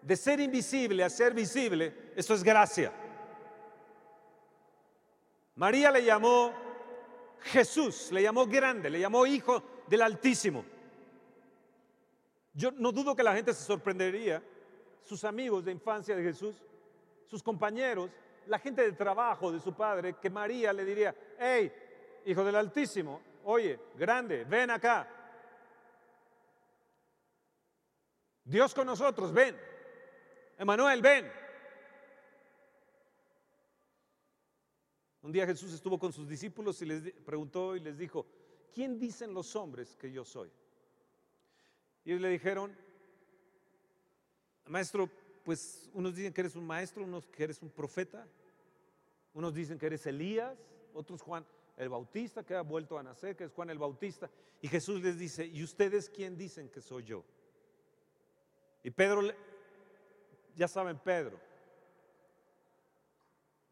de 0.00 0.14
ser 0.14 0.38
invisible 0.38 1.02
a 1.02 1.10
ser 1.10 1.34
visible, 1.34 2.12
eso 2.14 2.34
es 2.34 2.44
gracia. 2.44 3.01
María 5.54 5.90
le 5.90 6.04
llamó 6.04 6.52
Jesús, 7.40 8.10
le 8.12 8.22
llamó 8.22 8.46
grande, 8.46 8.88
le 8.90 9.00
llamó 9.00 9.26
hijo 9.26 9.62
del 9.86 10.02
Altísimo. 10.02 10.64
Yo 12.54 12.70
no 12.72 12.92
dudo 12.92 13.16
que 13.16 13.22
la 13.22 13.34
gente 13.34 13.52
se 13.52 13.64
sorprendería, 13.64 14.42
sus 15.02 15.24
amigos 15.24 15.64
de 15.64 15.72
infancia 15.72 16.14
de 16.14 16.22
Jesús, 16.22 16.62
sus 17.26 17.42
compañeros, 17.42 18.10
la 18.46 18.58
gente 18.58 18.82
de 18.82 18.92
trabajo 18.92 19.50
de 19.50 19.60
su 19.60 19.74
padre, 19.74 20.16
que 20.20 20.30
María 20.30 20.72
le 20.72 20.84
diría, 20.84 21.14
hey, 21.38 21.72
hijo 22.26 22.44
del 22.44 22.56
Altísimo, 22.56 23.20
oye, 23.44 23.78
grande, 23.96 24.44
ven 24.44 24.70
acá, 24.70 25.08
Dios 28.44 28.74
con 28.74 28.86
nosotros, 28.86 29.32
ven. 29.32 29.56
Emanuel, 30.58 31.00
ven. 31.00 31.41
Un 35.22 35.30
día 35.30 35.46
Jesús 35.46 35.72
estuvo 35.72 35.98
con 35.98 36.12
sus 36.12 36.28
discípulos 36.28 36.82
y 36.82 36.86
les 36.86 37.12
preguntó 37.24 37.76
y 37.76 37.80
les 37.80 37.96
dijo, 37.96 38.26
¿quién 38.74 38.98
dicen 38.98 39.32
los 39.32 39.54
hombres 39.54 39.96
que 39.96 40.10
yo 40.10 40.24
soy? 40.24 40.50
Y 42.04 42.10
ellos 42.10 42.22
le 42.22 42.28
dijeron, 42.28 42.76
maestro, 44.66 45.08
pues 45.44 45.88
unos 45.94 46.16
dicen 46.16 46.32
que 46.32 46.40
eres 46.40 46.56
un 46.56 46.66
maestro, 46.66 47.04
unos 47.04 47.28
que 47.28 47.44
eres 47.44 47.62
un 47.62 47.70
profeta, 47.70 48.26
unos 49.34 49.54
dicen 49.54 49.78
que 49.78 49.86
eres 49.86 50.04
Elías, 50.06 50.58
otros 50.92 51.22
Juan 51.22 51.46
el 51.76 51.88
Bautista 51.88 52.44
que 52.44 52.54
ha 52.54 52.62
vuelto 52.62 52.98
a 52.98 53.02
nacer, 53.02 53.36
que 53.36 53.44
es 53.44 53.52
Juan 53.52 53.70
el 53.70 53.78
Bautista. 53.78 54.28
Y 54.60 54.68
Jesús 54.68 55.02
les 55.02 55.18
dice, 55.18 55.46
¿y 55.46 55.62
ustedes 55.62 56.10
quién 56.10 56.36
dicen 56.36 56.68
que 56.68 56.80
soy 56.80 57.04
yo? 57.04 57.24
Y 58.82 58.90
Pedro, 58.90 59.22
ya 60.56 60.66
saben, 60.66 60.98
Pedro, 60.98 61.38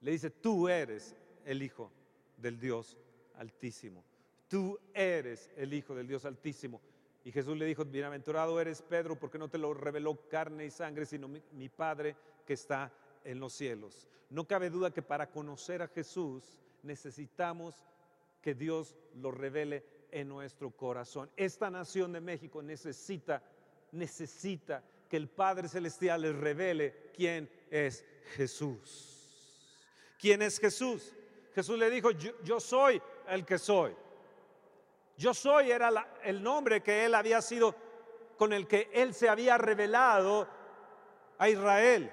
le 0.00 0.12
dice, 0.12 0.30
tú 0.30 0.68
eres 0.68 1.14
el 1.44 1.62
Hijo 1.62 1.90
del 2.36 2.58
Dios 2.58 2.96
Altísimo. 3.36 4.04
Tú 4.48 4.78
eres 4.92 5.50
el 5.56 5.72
Hijo 5.72 5.94
del 5.94 6.08
Dios 6.08 6.24
Altísimo. 6.24 6.80
Y 7.24 7.32
Jesús 7.32 7.56
le 7.56 7.66
dijo, 7.66 7.84
bienaventurado 7.84 8.60
eres 8.60 8.82
Pedro, 8.82 9.18
porque 9.18 9.38
no 9.38 9.48
te 9.48 9.58
lo 9.58 9.74
reveló 9.74 10.28
carne 10.28 10.66
y 10.66 10.70
sangre, 10.70 11.04
sino 11.04 11.28
mi, 11.28 11.68
Padre 11.68 12.16
que 12.46 12.54
está 12.54 12.92
en 13.24 13.38
los 13.38 13.52
cielos. 13.52 14.08
No 14.30 14.46
cabe 14.46 14.70
duda 14.70 14.92
que 14.92 15.02
para 15.02 15.30
conocer 15.30 15.82
a 15.82 15.88
Jesús 15.88 16.58
necesitamos 16.82 17.74
que 18.40 18.54
Dios 18.54 18.96
lo 19.14 19.30
revele 19.30 19.84
en 20.10 20.28
nuestro 20.28 20.70
corazón. 20.70 21.30
Esta 21.36 21.70
nación 21.70 22.12
de 22.12 22.20
México 22.20 22.62
necesita, 22.62 23.42
necesita 23.92 24.82
que 25.08 25.18
el 25.18 25.28
Padre 25.28 25.68
Celestial 25.68 26.22
les 26.22 26.34
revele 26.34 27.10
quién 27.14 27.50
es 27.70 28.04
Jesús. 28.34 29.20
¿Quién 30.18 30.40
es 30.40 30.58
Jesús? 30.58 31.14
Jesús 31.54 31.78
le 31.78 31.90
dijo, 31.90 32.10
yo, 32.10 32.60
soy 32.60 33.00
el 33.28 33.44
que 33.44 33.58
soy. 33.58 33.94
Yo 35.16 35.34
soy 35.34 35.70
era 35.70 35.90
el 36.22 36.42
nombre 36.42 36.82
que 36.82 37.04
él 37.04 37.14
había 37.14 37.42
sido, 37.42 37.74
con 38.36 38.52
el 38.52 38.66
que 38.66 38.88
él 38.92 39.12
se 39.12 39.28
había 39.28 39.58
revelado 39.58 40.48
a 41.38 41.48
Israel. 41.48 42.10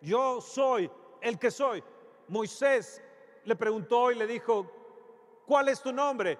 Yo 0.00 0.40
soy 0.40 0.90
el 1.20 1.38
que 1.38 1.50
soy. 1.50 1.82
Moisés 2.28 3.02
le 3.44 3.54
preguntó 3.54 4.10
y 4.10 4.16
le 4.16 4.26
dijo, 4.26 5.42
¿cuál 5.46 5.68
es 5.68 5.80
tu 5.80 5.92
nombre? 5.92 6.38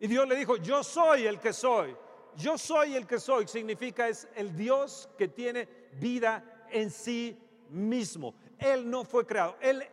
Y 0.00 0.06
Dios 0.06 0.26
le 0.26 0.36
dijo, 0.36 0.56
yo 0.56 0.82
soy 0.82 1.26
el 1.26 1.38
que 1.38 1.52
soy 1.52 1.96
yo 2.38 2.56
soy 2.56 2.94
el 2.94 3.06
que 3.06 3.18
soy 3.18 3.48
significa 3.48 4.08
es 4.08 4.28
el 4.36 4.56
Dios 4.56 5.08
que 5.18 5.28
tiene 5.28 5.68
vida 5.94 6.66
en 6.70 6.90
sí 6.90 7.36
mismo. 7.68 8.34
Él 8.58 8.88
no 8.88 9.04
fue 9.04 9.26
creado, 9.26 9.56
Él, 9.60 9.84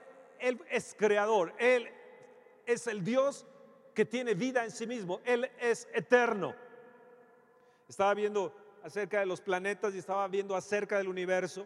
él 0.45 0.61
es 0.69 0.95
creador, 0.95 1.53
Él 1.57 1.87
es 2.67 2.85
el 2.85 3.03
Dios 3.03 3.47
que 3.95 4.05
tiene 4.05 4.35
vida 4.35 4.63
en 4.63 4.69
sí 4.69 4.85
mismo, 4.85 5.19
Él 5.25 5.49
es 5.59 5.87
eterno. 5.91 6.53
Estaba 7.87 8.13
viendo 8.13 8.53
acerca 8.83 9.19
de 9.19 9.25
los 9.25 9.41
planetas 9.41 9.95
y 9.95 9.97
estaba 9.97 10.27
viendo 10.27 10.55
acerca 10.55 10.99
del 10.99 11.07
universo. 11.07 11.65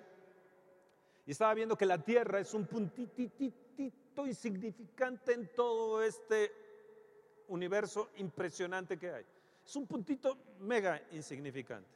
Y 1.25 1.31
estaba 1.31 1.53
viendo 1.53 1.77
que 1.77 1.85
la 1.85 2.01
Tierra 2.01 2.39
es 2.39 2.53
un 2.53 2.65
puntitito 2.67 4.25
insignificante 4.25 5.33
en 5.33 5.47
todo 5.53 6.01
este 6.01 6.51
universo 7.49 8.09
impresionante 8.15 8.97
que 8.97 9.11
hay. 9.11 9.25
Es 9.65 9.75
un 9.75 9.87
puntito 9.87 10.37
mega 10.59 11.01
insignificante. 11.11 11.89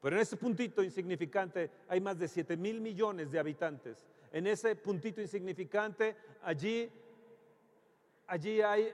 Pero 0.00 0.16
en 0.16 0.22
ese 0.22 0.38
puntito 0.38 0.82
insignificante 0.82 1.70
hay 1.86 2.00
más 2.00 2.18
de 2.18 2.26
7 2.26 2.56
mil 2.56 2.80
millones 2.80 3.30
de 3.30 3.38
habitantes. 3.38 4.06
En 4.32 4.46
ese 4.46 4.76
puntito 4.76 5.20
insignificante, 5.20 6.16
allí, 6.42 6.90
allí 8.26 8.60
hay 8.60 8.92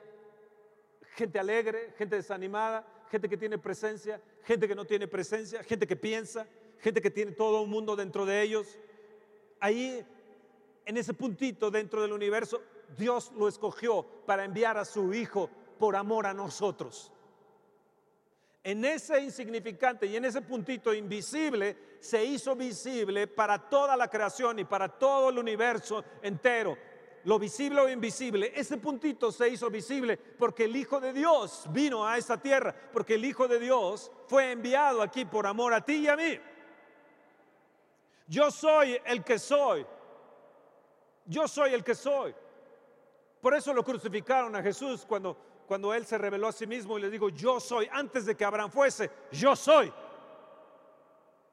gente 1.14 1.38
alegre, 1.38 1.93
gente 1.99 2.16
desanimada, 2.16 2.87
gente 3.11 3.28
que 3.28 3.37
tiene 3.37 3.59
presencia, 3.59 4.21
gente 4.45 4.66
que 4.66 4.75
no 4.75 4.85
tiene 4.85 5.07
presencia, 5.07 5.62
gente 5.62 5.87
que 5.87 5.97
piensa, 5.97 6.47
gente 6.78 7.00
que 7.00 7.11
tiene 7.11 7.33
todo 7.33 7.62
un 7.62 7.71
mundo 7.71 7.97
dentro 7.97 8.25
de 8.25 8.43
ellos. 8.43 8.78
Ahí, 9.61 10.05
en 10.85 10.97
ese 10.97 11.14
puntito 11.14 11.71
dentro 11.71 12.00
del 12.02 12.12
universo, 12.12 12.62
Dios 12.97 13.33
lo 13.37 13.49
escogió 13.49 14.05
para 14.25 14.45
enviar 14.45 14.78
a 14.78 14.85
su 14.85 15.12
Hijo 15.12 15.50
por 15.78 15.97
amor 15.97 16.26
a 16.26 16.33
nosotros 16.33 17.12
en 18.66 18.85
ese 18.85 19.21
insignificante 19.21 20.07
y 20.07 20.16
en 20.16 20.25
ese 20.25 20.43
puntito 20.43 20.93
invisible 20.93 21.76
se 22.07 22.25
hizo 22.25 22.55
visible 22.55 23.27
para 23.27 23.59
toda 23.59 23.97
la 23.97 24.09
creación 24.09 24.59
y 24.61 24.65
para 24.65 24.89
todo 24.89 25.31
el 25.31 25.39
universo 25.39 26.05
entero. 26.23 26.79
Lo 27.25 27.39
visible 27.39 27.81
o 27.81 27.89
invisible, 27.89 28.53
ese 28.55 28.77
puntito 28.77 29.33
se 29.33 29.49
hizo 29.49 29.69
visible 29.69 30.17
porque 30.17 30.65
el 30.65 30.77
Hijo 30.77 31.01
de 31.01 31.13
Dios 31.13 31.67
vino 31.71 32.07
a 32.07 32.17
esta 32.17 32.41
tierra, 32.41 32.73
porque 32.93 33.15
el 33.15 33.25
Hijo 33.25 33.49
de 33.49 33.59
Dios 33.59 34.13
fue 34.29 34.53
enviado 34.53 35.03
aquí 35.03 35.25
por 35.25 35.45
amor 35.47 35.75
a 35.75 35.85
ti 35.85 35.95
y 35.95 36.09
a 36.09 36.17
mí. 36.17 36.39
Yo 38.29 38.51
soy 38.53 38.97
el 39.05 39.25
que 39.25 39.41
soy. 39.41 39.85
Yo 41.25 41.49
soy 41.49 41.75
el 41.75 41.83
que 41.83 41.97
soy. 41.97 42.33
Por 43.41 43.55
eso 43.55 43.75
lo 43.75 43.83
crucificaron 43.83 44.55
a 44.55 44.63
Jesús 44.63 45.05
cuando 45.05 45.37
cuando 45.67 45.93
él 45.93 46.07
se 46.07 46.17
reveló 46.17 46.49
a 46.49 46.53
sí 46.53 46.67
mismo 46.67 46.97
y 46.97 47.03
le 47.03 47.11
dijo, 47.11 47.29
yo 47.29 47.61
soy, 47.61 47.89
antes 47.91 48.25
de 48.25 48.37
que 48.37 48.45
Abraham 48.45 48.71
fuese, 48.71 49.11
yo 49.33 49.55
soy. 49.55 49.93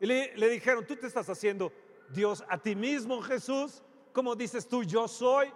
Y 0.04 0.06
le, 0.06 0.36
le 0.36 0.50
dijeron, 0.50 0.86
tú 0.86 0.98
te 0.98 1.08
estás 1.08 1.30
haciendo 1.30 1.72
Dios 2.10 2.44
a 2.50 2.58
ti 2.58 2.76
mismo, 2.76 3.22
Jesús. 3.22 3.82
¿Cómo 4.12 4.36
dices 4.36 4.68
tú, 4.68 4.84
yo 4.84 5.08
soy? 5.08 5.50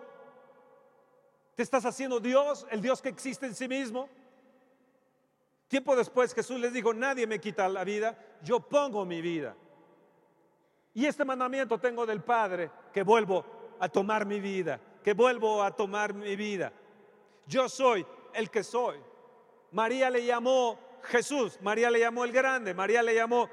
¿Te 1.54 1.64
estás 1.64 1.84
haciendo 1.84 2.22
Dios, 2.22 2.66
el 2.72 2.82
Dios 2.82 3.02
que 3.02 3.10
existe 3.10 3.46
en 3.46 3.54
sí 3.54 3.68
mismo? 3.68 4.08
Tiempo 5.68 5.98
después 5.98 6.34
Jesús 6.34 6.62
les 6.62 6.72
dijo, 6.72 6.94
nadie 6.94 7.28
me 7.28 7.42
quita 7.42 7.68
la 7.68 7.84
vida, 7.84 8.18
yo 8.42 8.62
pongo 8.62 9.04
mi 9.04 9.20
vida. 9.20 9.54
Y 10.94 11.06
este 11.06 11.26
mandamiento 11.26 11.78
tengo 11.78 12.06
del 12.06 12.24
Padre, 12.24 12.72
que 12.94 13.04
vuelvo 13.04 13.44
a 13.82 13.90
tomar 13.90 14.26
mi 14.26 14.40
vida, 14.40 14.80
que 15.04 15.12
vuelvo 15.12 15.62
a 15.62 15.76
tomar 15.76 16.14
mi 16.14 16.38
vida. 16.38 16.72
Yo 17.48 17.68
soy 17.68 18.08
el 18.34 18.50
que 18.50 18.64
soy. 18.64 18.98
María 19.74 20.10
le 20.10 20.26
llamó 20.26 20.80
Jesús, 21.04 21.60
María 21.62 21.92
le 21.92 22.00
llamó 22.00 22.24
el 22.24 22.32
grande, 22.32 22.74
María 22.74 23.04
le 23.04 23.14
llamó 23.14 23.50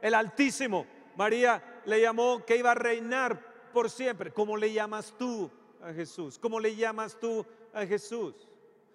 el 0.00 0.14
altísimo, 0.14 0.86
María 1.16 1.80
le 1.84 2.00
llamó 2.00 2.44
que 2.44 2.56
iba 2.56 2.72
a 2.72 2.74
reinar 2.74 3.70
por 3.72 3.90
siempre. 3.90 4.32
¿Cómo 4.32 4.56
le 4.56 4.72
llamas 4.72 5.14
tú 5.18 5.50
a 5.82 5.92
Jesús? 5.92 6.38
¿Cómo 6.38 6.60
le 6.60 6.74
llamas 6.74 7.18
tú 7.18 7.44
a 7.72 7.84
Jesús? 7.84 8.48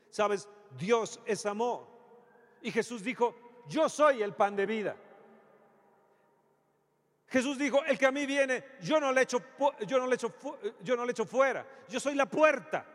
Sabes, 0.09 0.47
Dios 0.77 1.19
es 1.25 1.45
amor. 1.45 1.87
Y 2.61 2.71
Jesús 2.71 3.03
dijo, 3.03 3.35
yo 3.67 3.89
soy 3.89 4.21
el 4.21 4.33
pan 4.33 4.55
de 4.55 4.65
vida. 4.65 4.95
Jesús 7.27 7.57
dijo, 7.57 7.83
el 7.83 7.97
que 7.97 8.05
a 8.05 8.11
mí 8.11 8.25
viene, 8.25 8.63
yo 8.81 8.99
no 8.99 9.11
le 9.11 9.23
echo, 9.23 9.41
yo 9.87 9.97
no 9.97 10.11
echo, 10.13 10.33
yo 10.81 10.95
no 10.95 11.03
le 11.03 11.11
echo 11.11 11.25
fuera. 11.25 11.65
Yo 11.89 11.99
soy 11.99 12.15
la 12.15 12.27
puerta. 12.27 12.85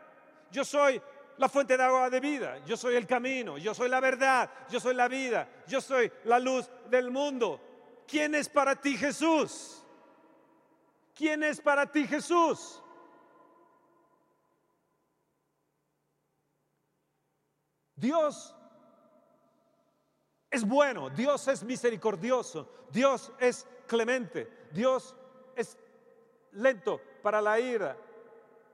Yo 0.49 0.63
soy 0.63 1.01
la 1.37 1.49
fuente 1.49 1.75
de 1.75 1.83
agua 1.83 2.09
de 2.09 2.19
vida. 2.19 2.63
Yo 2.65 2.77
soy 2.77 2.95
el 2.95 3.05
camino, 3.05 3.57
yo 3.57 3.73
soy 3.73 3.89
la 3.89 3.99
verdad, 3.99 4.49
yo 4.69 4.79
soy 4.79 4.93
la 4.93 5.07
vida, 5.07 5.47
yo 5.67 5.81
soy 5.81 6.11
la 6.23 6.39
luz 6.39 6.69
del 6.89 7.11
mundo. 7.11 7.68
¿Quién 8.09 8.33
es 8.33 8.49
para 8.49 8.75
ti 8.75 8.97
Jesús? 8.97 9.83
¿Quién 11.13 11.43
es 11.43 11.61
para 11.61 11.91
ti 11.91 12.07
Jesús? 12.07 12.81
Dios 17.95 18.55
es 20.49 20.65
bueno, 20.65 21.09
Dios 21.09 21.47
es 21.49 21.63
misericordioso, 21.63 22.67
Dios 22.91 23.31
es 23.39 23.67
clemente, 23.85 24.49
Dios 24.71 25.15
es 25.55 25.77
lento 26.53 26.99
para 27.21 27.41
la 27.41 27.59
ira, 27.59 27.95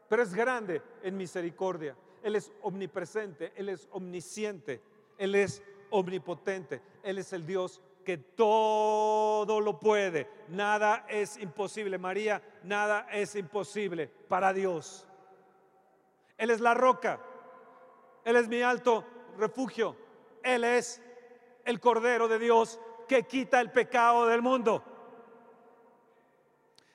pero 0.08 0.24
es 0.24 0.34
grande 0.34 0.82
en 1.02 1.17
misericordia. 1.17 1.98
Él 2.24 2.38
es 2.38 2.52
omnipresente, 2.62 3.52
Él 3.56 3.69
es 3.69 3.89
omnisciente, 3.91 4.82
Él 5.17 5.36
es 5.36 5.62
omnipotente, 5.89 6.82
Él 7.04 7.17
es 7.17 7.34
el 7.34 7.45
Dios 7.45 7.82
que 8.06 8.18
todo 8.18 9.60
lo 9.60 9.80
puede. 9.80 10.30
Nada 10.48 11.06
es 11.10 11.38
imposible, 11.38 11.98
María, 11.98 12.41
nada 12.63 13.08
es 13.12 13.36
imposible 13.36 14.08
para 14.08 14.54
Dios. 14.54 15.06
Él 16.38 16.52
es 16.52 16.62
la 16.62 16.74
roca, 16.74 17.20
Él 18.24 18.38
es 18.38 18.48
mi 18.48 18.62
alto 18.62 19.04
refugio, 19.38 19.98
Él 20.44 20.63
es 20.63 21.02
el 21.65 21.80
Cordero 21.82 22.30
de 22.30 22.39
Dios 22.39 22.80
que 23.08 23.24
quita 23.24 23.60
el 23.60 23.72
pecado 23.72 24.28
del 24.28 24.41
mundo. 24.41 24.84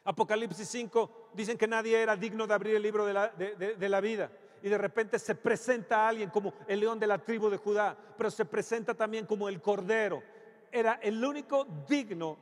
Apocalipsis 0.05 0.69
5 0.69 1.29
dicen 1.35 1.59
que 1.59 1.69
nadie 1.69 2.01
era 2.01 2.17
digno 2.17 2.47
de 2.47 2.55
abrir 2.55 2.77
el 2.77 2.83
libro 2.83 3.05
de 3.05 3.13
la, 3.13 3.29
de 3.29 3.89
la 3.89 4.01
vida 4.01 4.31
y 4.63 4.69
de 4.69 4.79
repente 4.79 5.19
se 5.19 5.35
presenta 5.35 6.05
a 6.05 6.09
alguien 6.09 6.31
como 6.31 6.55
el 6.67 6.81
león 6.81 6.99
de 6.99 7.07
la 7.07 7.19
tribu 7.19 7.49
de 7.49 7.57
Judá, 7.57 7.97
pero 8.17 8.31
se 8.31 8.45
presenta 8.45 8.95
también 8.95 9.27
como 9.27 9.49
el 9.49 9.61
cordero. 9.61 10.23
Era 10.73 10.95
el 11.03 11.25
único 11.25 11.67
digno 11.89 12.37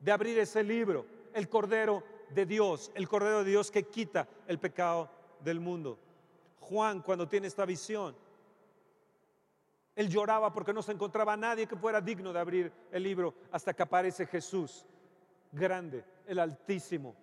de 0.00 0.12
abrir 0.12 0.38
ese 0.38 0.62
libro, 0.62 1.06
el 1.32 1.48
cordero 1.48 2.02
de 2.30 2.46
Dios, 2.46 2.90
el 2.94 3.08
cordero 3.08 3.44
de 3.44 3.50
Dios 3.50 3.70
que 3.70 3.84
quita 3.84 4.28
el 4.46 4.58
pecado 4.58 5.10
del 5.40 5.60
mundo. 5.60 5.98
Juan 6.60 7.02
cuando 7.02 7.28
tiene 7.28 7.46
esta 7.46 7.64
visión, 7.64 8.16
él 9.94 10.08
lloraba 10.08 10.52
porque 10.52 10.72
no 10.72 10.82
se 10.82 10.92
encontraba 10.92 11.36
nadie 11.36 11.66
que 11.66 11.76
fuera 11.76 12.00
digno 12.00 12.32
de 12.32 12.40
abrir 12.40 12.72
el 12.90 13.02
libro 13.02 13.34
hasta 13.52 13.74
que 13.74 13.82
aparece 13.82 14.26
Jesús, 14.26 14.84
grande, 15.52 16.04
el 16.26 16.38
Altísimo, 16.38 17.14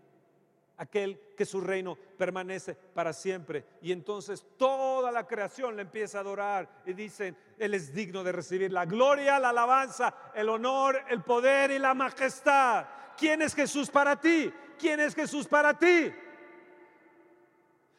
aquel 0.81 1.19
que 1.37 1.45
su 1.45 1.61
reino 1.61 1.95
permanece 2.17 2.73
para 2.73 3.13
siempre. 3.13 3.65
Y 3.83 3.91
entonces 3.91 4.43
toda 4.57 5.11
la 5.11 5.27
creación 5.27 5.75
le 5.75 5.83
empieza 5.83 6.17
a 6.17 6.21
adorar 6.21 6.81
y 6.87 6.93
dicen, 6.93 7.37
Él 7.59 7.75
es 7.75 7.93
digno 7.93 8.23
de 8.23 8.31
recibir 8.31 8.71
la 8.71 8.85
gloria, 8.85 9.39
la 9.39 9.49
alabanza, 9.49 10.31
el 10.33 10.49
honor, 10.49 10.99
el 11.07 11.21
poder 11.21 11.69
y 11.69 11.77
la 11.77 11.93
majestad. 11.93 12.87
¿Quién 13.15 13.43
es 13.43 13.53
Jesús 13.53 13.91
para 13.91 14.19
ti? 14.19 14.51
¿Quién 14.79 14.99
es 14.99 15.13
Jesús 15.13 15.47
para 15.47 15.77
ti? 15.77 16.11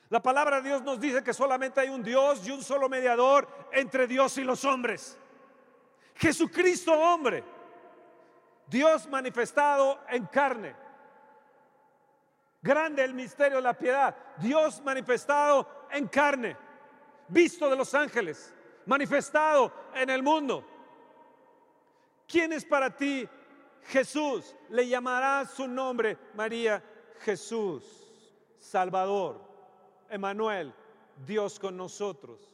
La 0.08 0.20
palabra 0.20 0.60
de 0.60 0.68
Dios 0.68 0.82
nos 0.82 0.98
dice 0.98 1.22
que 1.22 1.32
solamente 1.32 1.78
hay 1.78 1.88
un 1.88 2.02
Dios 2.02 2.44
y 2.46 2.50
un 2.50 2.64
solo 2.64 2.88
mediador 2.88 3.46
entre 3.70 4.08
Dios 4.08 4.36
y 4.38 4.42
los 4.42 4.64
hombres. 4.64 5.16
Jesucristo 6.16 6.92
hombre, 6.92 7.44
Dios 8.66 9.08
manifestado 9.08 10.00
en 10.08 10.26
carne. 10.26 10.74
Grande 12.62 13.02
el 13.02 13.12
misterio 13.12 13.56
de 13.56 13.62
la 13.62 13.76
piedad. 13.76 14.16
Dios 14.38 14.80
manifestado 14.82 15.66
en 15.90 16.06
carne, 16.06 16.56
visto 17.26 17.68
de 17.68 17.74
los 17.74 17.92
ángeles, 17.92 18.54
manifestado 18.86 19.72
en 19.94 20.08
el 20.08 20.22
mundo. 20.22 20.64
¿Quién 22.28 22.52
es 22.52 22.64
para 22.64 22.96
ti 22.96 23.28
Jesús? 23.86 24.54
Le 24.70 24.86
llamará 24.86 25.44
su 25.44 25.66
nombre 25.66 26.16
María 26.34 26.82
Jesús, 27.18 27.82
Salvador, 28.60 29.40
Emanuel, 30.08 30.72
Dios 31.26 31.58
con 31.58 31.76
nosotros. 31.76 32.48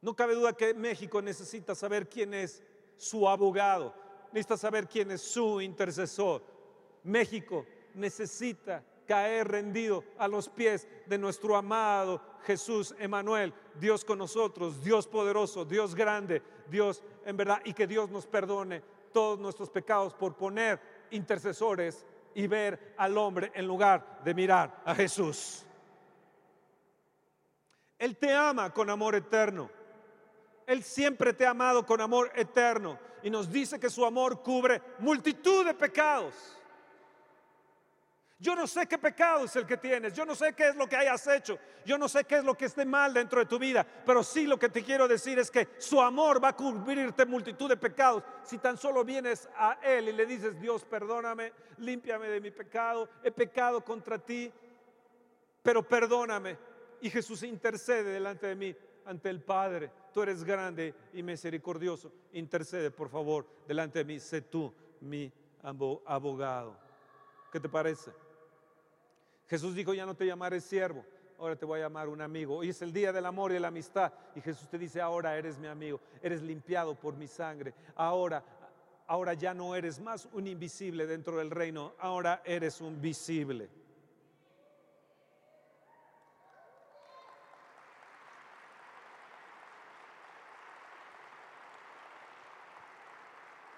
No 0.00 0.14
cabe 0.14 0.34
duda 0.34 0.52
que 0.52 0.72
México 0.72 1.20
necesita 1.20 1.74
saber 1.74 2.08
quién 2.08 2.32
es 2.32 2.62
su 2.96 3.28
abogado, 3.28 3.92
necesita 4.30 4.56
saber 4.56 4.86
quién 4.86 5.10
es 5.10 5.20
su 5.20 5.60
intercesor. 5.60 6.44
México 7.02 7.66
necesita 7.94 8.84
caer 9.06 9.48
rendido 9.48 10.04
a 10.18 10.28
los 10.28 10.48
pies 10.48 10.88
de 11.06 11.18
nuestro 11.18 11.56
amado 11.56 12.20
Jesús 12.44 12.94
Emanuel, 12.98 13.52
Dios 13.78 14.04
con 14.04 14.18
nosotros, 14.18 14.82
Dios 14.82 15.06
poderoso, 15.06 15.64
Dios 15.64 15.94
grande, 15.94 16.42
Dios 16.68 17.02
en 17.24 17.36
verdad, 17.36 17.60
y 17.64 17.72
que 17.72 17.86
Dios 17.86 18.10
nos 18.10 18.26
perdone 18.26 18.82
todos 19.12 19.38
nuestros 19.38 19.70
pecados 19.70 20.14
por 20.14 20.36
poner 20.36 20.80
intercesores 21.10 22.04
y 22.34 22.46
ver 22.46 22.94
al 22.96 23.16
hombre 23.18 23.52
en 23.54 23.66
lugar 23.66 24.20
de 24.24 24.34
mirar 24.34 24.82
a 24.84 24.94
Jesús. 24.94 25.64
Él 27.98 28.16
te 28.16 28.32
ama 28.32 28.72
con 28.72 28.90
amor 28.90 29.14
eterno. 29.14 29.70
Él 30.66 30.82
siempre 30.82 31.32
te 31.32 31.46
ha 31.46 31.50
amado 31.50 31.84
con 31.84 32.00
amor 32.00 32.32
eterno 32.34 32.98
y 33.22 33.30
nos 33.30 33.50
dice 33.50 33.78
que 33.78 33.90
su 33.90 34.04
amor 34.04 34.42
cubre 34.42 34.82
multitud 34.98 35.64
de 35.64 35.74
pecados. 35.74 36.58
Yo 38.42 38.56
no 38.56 38.66
sé 38.66 38.88
qué 38.88 38.98
pecado 38.98 39.44
es 39.44 39.54
el 39.54 39.64
que 39.64 39.76
tienes, 39.76 40.14
yo 40.14 40.26
no 40.26 40.34
sé 40.34 40.52
qué 40.52 40.70
es 40.70 40.74
lo 40.74 40.88
que 40.88 40.96
hayas 40.96 41.24
hecho, 41.28 41.56
yo 41.86 41.96
no 41.96 42.08
sé 42.08 42.24
qué 42.24 42.38
es 42.38 42.44
lo 42.44 42.56
que 42.56 42.64
esté 42.64 42.84
mal 42.84 43.14
dentro 43.14 43.38
de 43.38 43.46
tu 43.46 43.56
vida, 43.56 43.86
pero 44.04 44.24
sí 44.24 44.48
lo 44.48 44.58
que 44.58 44.68
te 44.68 44.82
quiero 44.82 45.06
decir 45.06 45.38
es 45.38 45.48
que 45.48 45.68
su 45.78 46.00
amor 46.00 46.42
va 46.42 46.48
a 46.48 46.56
cubrirte 46.56 47.24
multitud 47.24 47.68
de 47.68 47.76
pecados. 47.76 48.24
Si 48.42 48.58
tan 48.58 48.76
solo 48.76 49.04
vienes 49.04 49.48
a 49.56 49.78
Él 49.80 50.08
y 50.08 50.12
le 50.12 50.26
dices, 50.26 50.60
Dios, 50.60 50.84
perdóname, 50.84 51.52
límpiame 51.78 52.26
de 52.26 52.40
mi 52.40 52.50
pecado, 52.50 53.08
he 53.22 53.30
pecado 53.30 53.84
contra 53.84 54.18
ti, 54.18 54.52
pero 55.62 55.86
perdóname. 55.86 56.58
Y 57.00 57.10
Jesús 57.10 57.44
intercede 57.44 58.10
delante 58.10 58.48
de 58.48 58.56
mí, 58.56 58.76
ante 59.04 59.30
el 59.30 59.40
Padre. 59.40 59.88
Tú 60.12 60.20
eres 60.20 60.42
grande 60.42 60.96
y 61.12 61.22
misericordioso. 61.22 62.12
Intercede, 62.32 62.90
por 62.90 63.08
favor, 63.08 63.46
delante 63.68 64.00
de 64.00 64.04
mí. 64.04 64.18
Sé 64.18 64.42
tú 64.42 64.74
mi 65.00 65.32
abogado. 65.62 66.76
¿Qué 67.52 67.60
te 67.60 67.68
parece? 67.68 68.10
Jesús 69.52 69.74
dijo, 69.74 69.92
ya 69.92 70.06
no 70.06 70.14
te 70.14 70.24
llamaré 70.24 70.62
siervo, 70.62 71.04
ahora 71.38 71.54
te 71.56 71.66
voy 71.66 71.78
a 71.78 71.82
llamar 71.82 72.08
un 72.08 72.22
amigo. 72.22 72.56
Hoy 72.56 72.70
es 72.70 72.80
el 72.80 72.90
día 72.90 73.12
del 73.12 73.26
amor 73.26 73.50
y 73.50 73.54
de 73.54 73.60
la 73.60 73.68
amistad. 73.68 74.10
Y 74.34 74.40
Jesús 74.40 74.66
te 74.66 74.78
dice, 74.78 74.98
ahora 74.98 75.36
eres 75.36 75.58
mi 75.58 75.66
amigo, 75.66 76.00
eres 76.22 76.40
limpiado 76.40 76.94
por 76.94 77.16
mi 77.16 77.26
sangre. 77.26 77.74
Ahora, 77.94 78.42
ahora 79.06 79.34
ya 79.34 79.52
no 79.52 79.74
eres 79.76 80.00
más 80.00 80.26
un 80.32 80.46
invisible 80.46 81.06
dentro 81.06 81.36
del 81.36 81.50
reino, 81.50 81.92
ahora 81.98 82.40
eres 82.46 82.80
un 82.80 82.98
visible. 82.98 83.68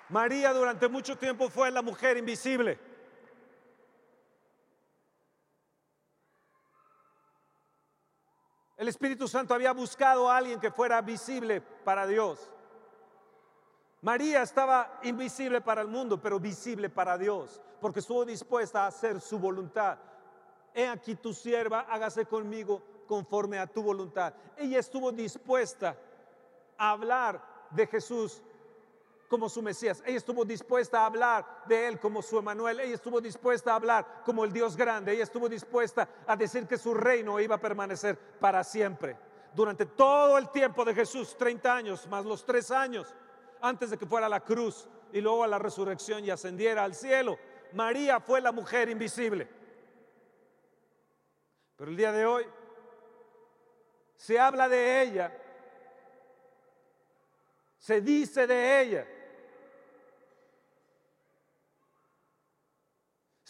María 0.09 0.53
durante 0.53 0.87
mucho 0.87 1.19
tiempo 1.19 1.51
fue 1.51 1.73
la 1.73 1.83
mujer 1.83 2.17
invisible. 2.17 2.94
El 8.77 8.89
Espíritu 8.89 9.29
Santo 9.29 9.55
había 9.55 9.73
buscado 9.73 10.29
a 10.29 10.37
alguien 10.37 10.59
que 10.59 10.71
fuera 10.71 11.01
visible 11.01 11.61
para 11.61 12.07
Dios. 12.07 12.51
María 14.01 14.43
estaba 14.43 14.99
invisible 15.03 15.61
para 15.61 15.81
el 15.81 15.89
mundo, 15.89 16.21
pero 16.21 16.41
visible 16.41 16.91
para 16.91 17.17
Dios, 17.17 17.63
porque 17.81 18.01
estuvo 18.01 18.25
dispuesta 18.25 18.85
a 18.85 18.89
hacer 18.89 19.21
su 19.21 19.39
voluntad. 19.39 19.99
He 20.75 20.87
aquí 20.89 21.15
tu 21.15 21.33
sierva, 21.33 21.87
hágase 21.89 22.27
conmigo 22.27 22.83
conforme 23.07 23.59
a 23.59 23.67
tu 23.67 23.83
voluntad. 23.83 24.35
Ella 24.57 24.81
estuvo 24.81 25.13
dispuesta 25.13 25.97
a 26.77 26.91
hablar 26.91 27.41
de 27.71 27.87
Jesús 27.87 28.43
como 29.35 29.49
su 29.49 29.63
Mesías. 29.63 30.01
Ella 30.07 30.19
estuvo 30.19 30.45
dispuesta 30.45 31.01
a 31.01 31.07
hablar 31.07 31.65
de 31.67 31.89
Él 31.89 31.99
como 31.99 32.23
su 32.23 32.39
Emanuel. 32.39 32.79
Ella 32.79 32.95
estuvo 32.95 33.21
dispuesta 33.21 33.73
a 33.73 33.75
hablar 33.75 34.23
como 34.25 34.45
el 34.45 34.53
Dios 34.53 34.77
grande. 34.77 35.13
Ella 35.13 35.25
estuvo 35.25 35.49
dispuesta 35.49 36.09
a 36.25 36.37
decir 36.37 36.69
que 36.69 36.79
su 36.79 36.95
reino 36.95 37.41
iba 37.41 37.57
a 37.57 37.61
permanecer 37.61 38.17
para 38.17 38.63
siempre. 38.63 39.17
Durante 39.53 39.87
todo 39.87 40.39
el 40.39 40.51
tiempo 40.51 40.85
de 40.85 40.95
Jesús, 40.95 41.37
30 41.37 41.75
años, 41.75 42.07
más 42.07 42.25
los 42.25 42.47
tres 42.47 42.71
años, 42.71 43.13
antes 43.61 43.91
de 43.91 43.99
que 43.99 44.07
fuera 44.07 44.27
a 44.27 44.29
la 44.29 44.39
cruz 44.39 44.89
y 45.13 45.21
luego 45.21 45.43
a 45.43 45.49
la 45.49 45.59
resurrección 45.59 46.25
y 46.25 46.31
ascendiera 46.31 46.85
al 46.85 46.95
cielo, 46.95 47.37
María 47.73 48.21
fue 48.21 48.41
la 48.41 48.53
mujer 48.53 48.89
invisible. 48.89 49.49
Pero 51.75 51.91
el 51.91 51.97
día 51.97 52.13
de 52.13 52.25
hoy 52.25 52.47
se 54.15 54.39
habla 54.39 54.69
de 54.69 55.03
ella, 55.03 55.37
se 57.79 58.01
dice 58.01 58.47
de 58.47 58.81
ella 58.81 59.07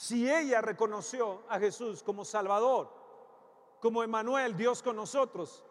Si 0.05 0.31
ella 0.31 0.61
reconoció 0.61 1.45
a 1.49 1.59
Jesús 1.59 2.03
como 2.03 2.27
Salvador, 2.27 2.93
como 3.81 4.03
Emanuel, 4.03 4.55
Dios 4.55 4.83
con 4.83 4.97
nosotros, 4.97 5.65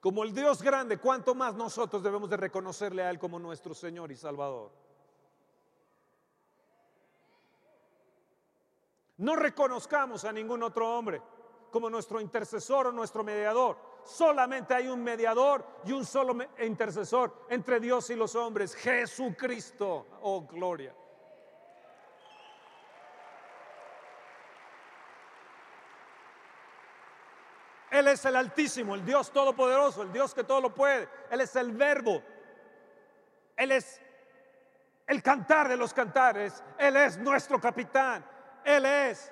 como 0.00 0.24
el 0.24 0.34
Dios 0.34 0.60
grande, 0.60 0.98
¿cuánto 0.98 1.32
más 1.32 1.54
nosotros 1.54 2.02
debemos 2.02 2.28
de 2.28 2.36
reconocerle 2.36 3.04
a 3.04 3.10
Él 3.10 3.20
como 3.20 3.38
nuestro 3.38 3.74
Señor 3.74 4.10
y 4.10 4.16
Salvador? 4.16 4.72
No 9.18 9.36
reconozcamos 9.36 10.24
a 10.24 10.32
ningún 10.32 10.64
otro 10.64 10.98
hombre 10.98 11.22
como 11.70 11.88
nuestro 11.88 12.20
intercesor 12.20 12.88
o 12.88 12.92
nuestro 12.92 13.22
mediador. 13.22 13.76
Solamente 14.02 14.74
hay 14.74 14.88
un 14.88 15.00
mediador 15.00 15.64
y 15.84 15.92
un 15.92 16.04
solo 16.04 16.36
intercesor 16.60 17.46
entre 17.50 17.78
Dios 17.78 18.10
y 18.10 18.16
los 18.16 18.34
hombres, 18.34 18.74
Jesucristo. 18.74 20.08
Oh, 20.22 20.40
gloria. 20.40 20.92
Él 28.02 28.08
es 28.08 28.24
el 28.24 28.34
Altísimo, 28.34 28.96
el 28.96 29.04
Dios 29.04 29.30
Todopoderoso, 29.30 30.02
el 30.02 30.12
Dios 30.12 30.34
que 30.34 30.42
todo 30.42 30.60
lo 30.60 30.74
puede. 30.74 31.08
Él 31.30 31.40
es 31.40 31.54
el 31.54 31.70
Verbo. 31.70 32.20
Él 33.56 33.70
es 33.70 34.00
el 35.06 35.22
cantar 35.22 35.68
de 35.68 35.76
los 35.76 35.94
cantares. 35.94 36.64
Él 36.78 36.96
es 36.96 37.16
nuestro 37.18 37.60
capitán. 37.60 38.24
Él 38.64 38.84
es. 38.86 39.30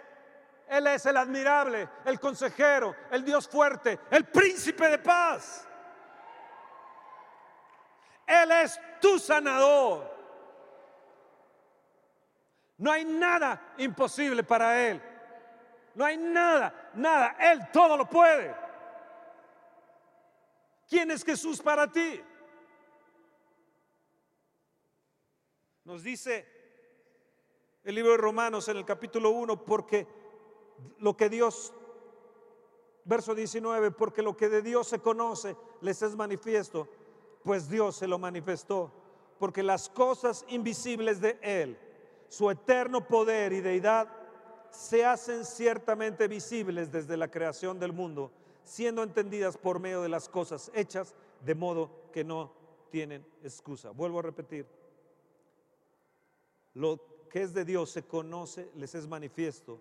Él 0.69 0.87
es 0.87 1.05
el 1.05 1.17
admirable, 1.17 1.89
el 2.05 2.21
consejero, 2.21 2.95
el 3.11 3.25
Dios 3.25 3.49
fuerte, 3.49 3.99
el 4.09 4.27
príncipe 4.27 4.89
de 4.89 4.99
paz. 4.99 5.67
Él 8.25 8.53
es 8.53 8.81
tu 9.01 9.19
sanador. 9.19 10.17
No 12.79 12.93
hay 12.93 13.05
nada 13.05 13.75
imposible 13.79 14.45
para 14.45 14.81
Él. 14.81 15.03
No 15.95 16.05
hay 16.05 16.17
nada, 16.17 16.91
nada. 16.95 17.37
Él 17.41 17.61
todo 17.73 17.97
lo 17.97 18.09
puede. 18.09 18.55
¿Quién 20.89 21.11
es 21.11 21.25
Jesús 21.25 21.61
para 21.61 21.91
ti? 21.91 22.21
Nos 25.85 26.03
dice 26.03 26.47
el 27.85 27.95
libro 27.95 28.13
de 28.13 28.19
Romanos 28.19 28.69
en 28.69 28.77
el 28.77 28.85
capítulo 28.85 29.31
1, 29.31 29.65
porque 29.65 30.07
lo 30.99 31.17
que 31.17 31.29
Dios, 31.29 31.73
verso 33.05 33.35
19, 33.35 33.91
porque 33.93 34.23
lo 34.23 34.37
que 34.37 34.49
de 34.49 34.63
Dios 34.63 34.89
se 34.89 35.01
conoce 35.01 35.57
les 35.81 36.03
es 36.03 36.15
manifiesto, 36.15 36.89
pues 37.43 37.69
Dios 37.69 37.97
se 37.97 38.07
lo 38.07 38.19
manifestó, 38.19 38.93
porque 39.39 39.63
las 39.63 39.89
cosas 39.89 40.45
invisibles 40.49 41.21
de 41.21 41.39
Él, 41.41 41.79
su 42.29 42.51
eterno 42.51 43.07
poder 43.07 43.53
y 43.53 43.61
deidad, 43.61 44.09
se 44.71 45.05
hacen 45.05 45.45
ciertamente 45.45 46.29
visibles 46.29 46.91
desde 46.91 47.17
la 47.17 47.31
creación 47.31 47.79
del 47.79 47.93
mundo, 47.93 48.31
siendo 48.65 49.03
entendidas 49.03 49.57
por 49.57 49.81
medio 49.81 50.03
de 50.03 50.09
las 50.09 50.29
cosas 50.29 50.71
hechas, 50.75 51.15
de 51.45 51.55
modo 51.55 51.91
que 52.13 52.25
no 52.25 52.53
tienen 52.91 53.25
excusa. 53.43 53.91
Vuelvo 53.91 54.19
a 54.19 54.23
repetir, 54.23 54.67
lo 56.75 57.01
que 57.31 57.43
es 57.43 57.55
de 57.55 57.65
Dios 57.65 57.91
se 57.91 58.03
conoce, 58.03 58.71
les 58.75 58.95
es 58.95 59.07
manifiesto, 59.07 59.81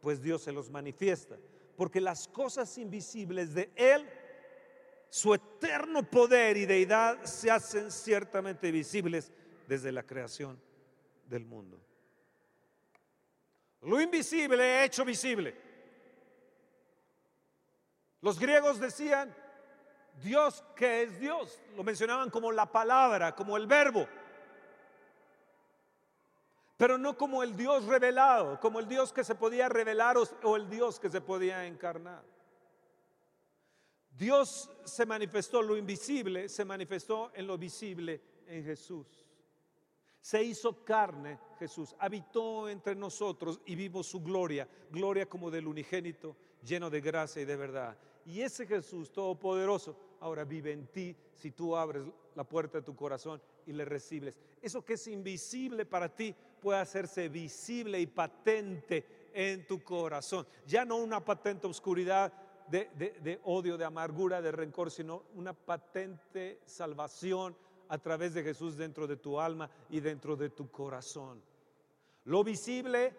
pues 0.00 0.22
Dios 0.22 0.42
se 0.42 0.52
los 0.52 0.70
manifiesta, 0.70 1.36
porque 1.76 2.00
las 2.00 2.28
cosas 2.28 2.76
invisibles 2.78 3.54
de 3.54 3.70
Él, 3.74 4.08
su 5.08 5.34
eterno 5.34 6.02
poder 6.02 6.56
y 6.56 6.66
deidad 6.66 7.24
se 7.24 7.50
hacen 7.50 7.90
ciertamente 7.90 8.70
visibles 8.70 9.32
desde 9.66 9.92
la 9.92 10.02
creación 10.02 10.60
del 11.28 11.44
mundo. 11.44 11.80
Lo 13.82 14.00
invisible 14.00 14.84
hecho 14.84 15.04
visible. 15.04 15.54
Los 18.20 18.38
griegos 18.38 18.80
decían, 18.80 19.34
Dios 20.22 20.64
que 20.74 21.02
es 21.02 21.20
Dios, 21.20 21.60
lo 21.76 21.84
mencionaban 21.84 22.30
como 22.30 22.50
la 22.50 22.66
palabra, 22.66 23.34
como 23.34 23.56
el 23.56 23.66
verbo, 23.66 24.08
pero 26.76 26.98
no 26.98 27.16
como 27.16 27.42
el 27.42 27.56
Dios 27.56 27.84
revelado, 27.84 28.58
como 28.60 28.80
el 28.80 28.88
Dios 28.88 29.12
que 29.12 29.24
se 29.24 29.34
podía 29.34 29.68
revelar 29.68 30.16
o, 30.16 30.56
el 30.56 30.68
Dios 30.68 30.98
que 30.98 31.10
se 31.10 31.20
podía 31.20 31.66
encarnar. 31.66 32.22
Dios 34.10 34.68
se 34.84 35.06
manifestó, 35.06 35.62
lo 35.62 35.76
invisible 35.76 36.48
se 36.48 36.64
manifestó 36.64 37.30
en 37.34 37.46
lo 37.46 37.56
visible 37.56 38.20
en 38.46 38.64
Jesús. 38.64 39.27
Se 40.28 40.42
hizo 40.42 40.84
carne 40.84 41.38
Jesús, 41.58 41.96
habitó 41.98 42.68
entre 42.68 42.94
nosotros 42.94 43.62
y 43.64 43.74
vimos 43.74 44.08
su 44.08 44.20
gloria, 44.20 44.68
gloria 44.90 45.24
como 45.24 45.50
del 45.50 45.66
unigénito, 45.66 46.36
lleno 46.62 46.90
de 46.90 47.00
gracia 47.00 47.40
y 47.40 47.46
de 47.46 47.56
verdad. 47.56 47.96
Y 48.26 48.42
ese 48.42 48.66
Jesús 48.66 49.10
todopoderoso 49.10 49.96
ahora 50.20 50.44
vive 50.44 50.72
en 50.72 50.86
ti 50.88 51.16
si 51.34 51.52
tú 51.52 51.74
abres 51.74 52.04
la 52.34 52.44
puerta 52.44 52.76
de 52.76 52.84
tu 52.84 52.94
corazón 52.94 53.40
y 53.64 53.72
le 53.72 53.86
recibes. 53.86 54.38
Eso 54.60 54.84
que 54.84 54.92
es 54.92 55.06
invisible 55.06 55.86
para 55.86 56.14
ti 56.14 56.34
puede 56.60 56.80
hacerse 56.80 57.30
visible 57.30 57.98
y 57.98 58.06
patente 58.06 59.30
en 59.32 59.66
tu 59.66 59.82
corazón. 59.82 60.46
Ya 60.66 60.84
no 60.84 60.96
una 60.96 61.24
patente 61.24 61.66
oscuridad 61.66 62.30
de, 62.68 62.90
de 62.94 63.40
odio, 63.44 63.78
de 63.78 63.86
amargura, 63.86 64.42
de 64.42 64.52
rencor, 64.52 64.90
sino 64.90 65.22
una 65.36 65.54
patente 65.54 66.60
salvación 66.66 67.56
a 67.88 67.98
través 67.98 68.34
de 68.34 68.42
Jesús 68.42 68.76
dentro 68.76 69.06
de 69.06 69.16
tu 69.16 69.40
alma 69.40 69.70
y 69.90 70.00
dentro 70.00 70.36
de 70.36 70.50
tu 70.50 70.70
corazón. 70.70 71.42
Lo 72.24 72.44
visible, 72.44 73.14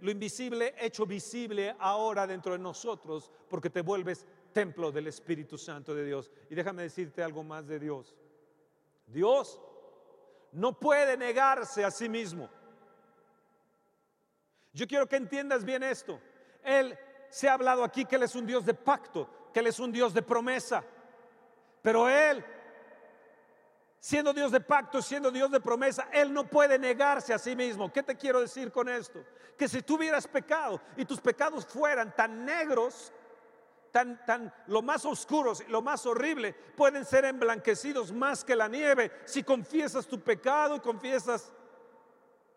lo 0.00 0.10
invisible 0.10 0.74
hecho 0.78 1.06
visible 1.06 1.74
ahora 1.78 2.26
dentro 2.26 2.52
de 2.52 2.58
nosotros 2.58 3.30
porque 3.48 3.70
te 3.70 3.82
vuelves 3.82 4.26
templo 4.52 4.90
del 4.90 5.08
Espíritu 5.08 5.58
Santo 5.58 5.94
de 5.94 6.04
Dios. 6.04 6.30
Y 6.48 6.54
déjame 6.54 6.82
decirte 6.82 7.22
algo 7.22 7.42
más 7.42 7.66
de 7.66 7.78
Dios. 7.78 8.14
Dios 9.06 9.60
no 10.52 10.78
puede 10.78 11.16
negarse 11.16 11.84
a 11.84 11.90
sí 11.90 12.08
mismo. 12.08 12.48
Yo 14.72 14.86
quiero 14.86 15.06
que 15.06 15.16
entiendas 15.16 15.64
bien 15.64 15.82
esto. 15.82 16.20
Él 16.62 16.98
se 17.28 17.48
ha 17.48 17.54
hablado 17.54 17.84
aquí 17.84 18.04
que 18.04 18.16
Él 18.16 18.22
es 18.22 18.34
un 18.34 18.46
Dios 18.46 18.64
de 18.64 18.74
pacto, 18.74 19.28
que 19.52 19.60
Él 19.60 19.66
es 19.66 19.78
un 19.78 19.92
Dios 19.92 20.14
de 20.14 20.22
promesa. 20.22 20.84
Pero 21.82 22.08
Él, 22.08 22.44
siendo 24.04 24.34
Dios 24.34 24.52
de 24.52 24.60
pacto, 24.60 25.00
siendo 25.00 25.30
Dios 25.30 25.50
de 25.50 25.60
promesa, 25.60 26.08
Él 26.12 26.30
no 26.30 26.44
puede 26.44 26.78
negarse 26.78 27.32
a 27.32 27.38
sí 27.38 27.56
mismo. 27.56 27.90
¿Qué 27.90 28.02
te 28.02 28.14
quiero 28.14 28.38
decir 28.38 28.70
con 28.70 28.86
esto? 28.86 29.24
Que 29.56 29.66
si 29.66 29.80
tuvieras 29.80 30.28
pecado 30.28 30.78
y 30.98 31.06
tus 31.06 31.22
pecados 31.22 31.64
fueran 31.64 32.14
tan 32.14 32.44
negros, 32.44 33.14
tan, 33.90 34.22
tan, 34.26 34.52
lo 34.66 34.82
más 34.82 35.06
oscuros 35.06 35.66
lo 35.68 35.80
más 35.80 36.04
horrible, 36.04 36.52
pueden 36.76 37.06
ser 37.06 37.24
emblanquecidos 37.24 38.12
más 38.12 38.44
que 38.44 38.54
la 38.54 38.68
nieve 38.68 39.10
si 39.24 39.42
confiesas 39.42 40.06
tu 40.06 40.20
pecado 40.20 40.76
y 40.76 40.80
confiesas 40.80 41.50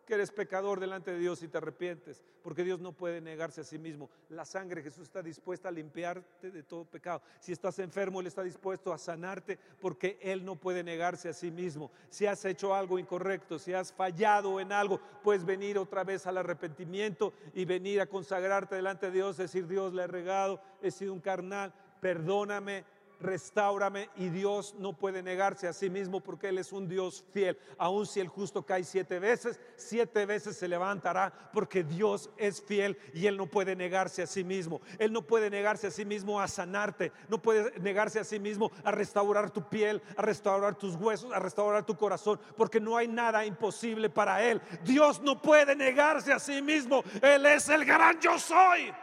que 0.08 0.14
eres 0.14 0.32
pecador 0.32 0.80
delante 0.80 1.12
de 1.12 1.20
Dios 1.20 1.44
y 1.44 1.50
te 1.50 1.58
arrepientes, 1.58 2.24
porque 2.42 2.64
Dios 2.64 2.80
no 2.80 2.94
puede 2.94 3.20
negarse 3.20 3.60
a 3.60 3.64
sí 3.66 3.78
mismo. 3.78 4.10
La 4.30 4.46
sangre 4.46 4.82
de 4.82 4.90
Jesús 4.90 5.04
está 5.04 5.22
dispuesta 5.22 5.68
a 5.68 5.72
limpiarte 5.72 6.50
de 6.50 6.64
todo 6.64 6.86
pecado. 6.86 7.22
Si 7.42 7.52
estás 7.52 7.78
enfermo, 7.80 8.22
Él 8.22 8.28
está 8.28 8.42
dispuesto 8.42 8.94
a 8.94 8.98
sanarte, 8.98 9.60
porque 9.82 10.18
Él 10.22 10.46
no 10.46 10.56
puede 10.56 10.82
negarse 10.82 11.28
a 11.28 11.34
sí 11.34 11.52
mismo. 11.52 11.92
Si 12.10 12.26
has 12.26 12.44
hecho 12.46 12.74
algo 12.74 12.98
incorrecto, 12.98 13.60
si 13.60 13.74
has 13.74 13.92
fallado 13.92 14.62
en 14.62 14.72
algo, 14.72 15.02
puedes 15.24 15.44
venir 15.44 15.78
otra 15.78 16.06
vez 16.06 16.26
al 16.26 16.38
arrepentimiento 16.38 17.34
y 17.54 17.66
venir 17.66 18.00
a 18.00 18.08
consagrarte 18.08 18.76
delante 18.76 19.08
de 19.08 19.12
Dios, 19.12 19.36
decir, 19.36 19.68
Dios, 19.68 19.94
le 19.94 20.04
he 20.04 20.08
regado, 20.08 20.62
he 20.82 20.90
sido 20.90 21.12
un 21.12 21.20
carnal, 21.20 21.74
perdóname, 22.00 22.86
restaurame 23.20 24.10
y 24.16 24.30
Dios 24.30 24.76
no 24.78 24.94
puede 24.94 25.24
negarse 25.24 25.68
a 25.68 25.74
sí 25.74 25.90
mismo 25.90 26.22
porque 26.22 26.50
Él 26.50 26.58
es 26.58 26.72
un 26.72 26.88
Dios 26.88 27.24
fiel. 27.32 27.58
Aun 27.78 28.06
si 28.06 28.20
el 28.20 28.28
justo 28.28 28.66
cae 28.66 28.84
siete 28.84 29.20
veces, 29.20 29.60
siete 29.76 30.26
veces 30.26 30.58
se 30.58 30.68
levantará 30.68 31.52
porque 31.54 31.84
Dios 31.84 32.30
es 32.38 32.62
fiel 32.62 32.98
y 33.14 33.28
Él 33.28 33.38
no 33.38 33.48
puede 33.48 33.76
negarse 33.76 34.22
a 34.22 34.28
sí 34.28 34.44
mismo. 34.44 34.82
Él 35.00 35.12
no 35.12 35.22
puede 35.22 35.50
negarse 35.50 35.88
a 35.88 35.92
sí 35.92 36.06
mismo 36.06 36.40
a 36.40 36.48
sanarte, 36.48 37.12
no 37.30 37.42
puede 37.42 37.80
negarse 37.80 38.20
a 38.20 38.24
sí 38.24 38.40
mismo 38.40 38.72
a 38.84 38.92
restaurar 38.92 39.52
tu 39.52 39.68
piel, 39.68 40.02
a 40.16 40.22
restaurar 40.22 40.76
tus 40.76 40.96
huesos, 40.96 41.32
a 41.34 41.40
restaurar 41.40 41.86
tu 41.86 41.96
corazón, 41.96 42.40
porque 42.56 42.80
no 42.80 42.98
hay 42.98 43.08
nada 43.08 43.46
imposible 43.46 44.10
para 44.10 44.44
Él. 44.44 44.62
Dios 44.84 45.22
no 45.22 45.42
puede 45.42 45.76
negarse 45.76 46.34
a 46.34 46.40
sí 46.40 46.62
mismo. 46.62 47.04
Él 47.22 47.46
es 47.46 47.70
el 47.70 47.86
gran 47.86 48.20
yo 48.20 48.38
soy. 48.38 48.94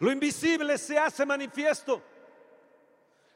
Lo 0.00 0.10
invisible 0.10 0.78
se 0.78 0.98
hace 0.98 1.24
manifiesto. 1.26 2.02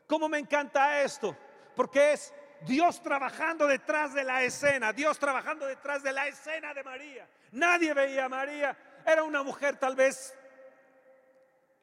¿Cómo 0.07 0.29
me 0.29 0.39
encanta 0.39 1.03
esto? 1.03 1.37
Porque 1.77 2.15
es 2.15 2.33
Dios 2.63 3.03
trabajando 3.03 3.67
detrás 3.67 4.15
de 4.15 4.25
la 4.25 4.43
escena, 4.43 4.93
Dios 4.93 5.19
trabajando 5.19 5.67
detrás 5.67 6.03
de 6.03 6.13
la 6.13 6.27
escena 6.27 6.73
de 6.73 6.83
María. 6.83 7.29
Nadie 7.53 7.93
veía 7.93 8.25
a 8.25 8.29
María. 8.31 8.77
Era 9.07 9.23
una 9.25 9.43
mujer 9.43 9.77
tal 9.77 9.95
vez 9.95 10.35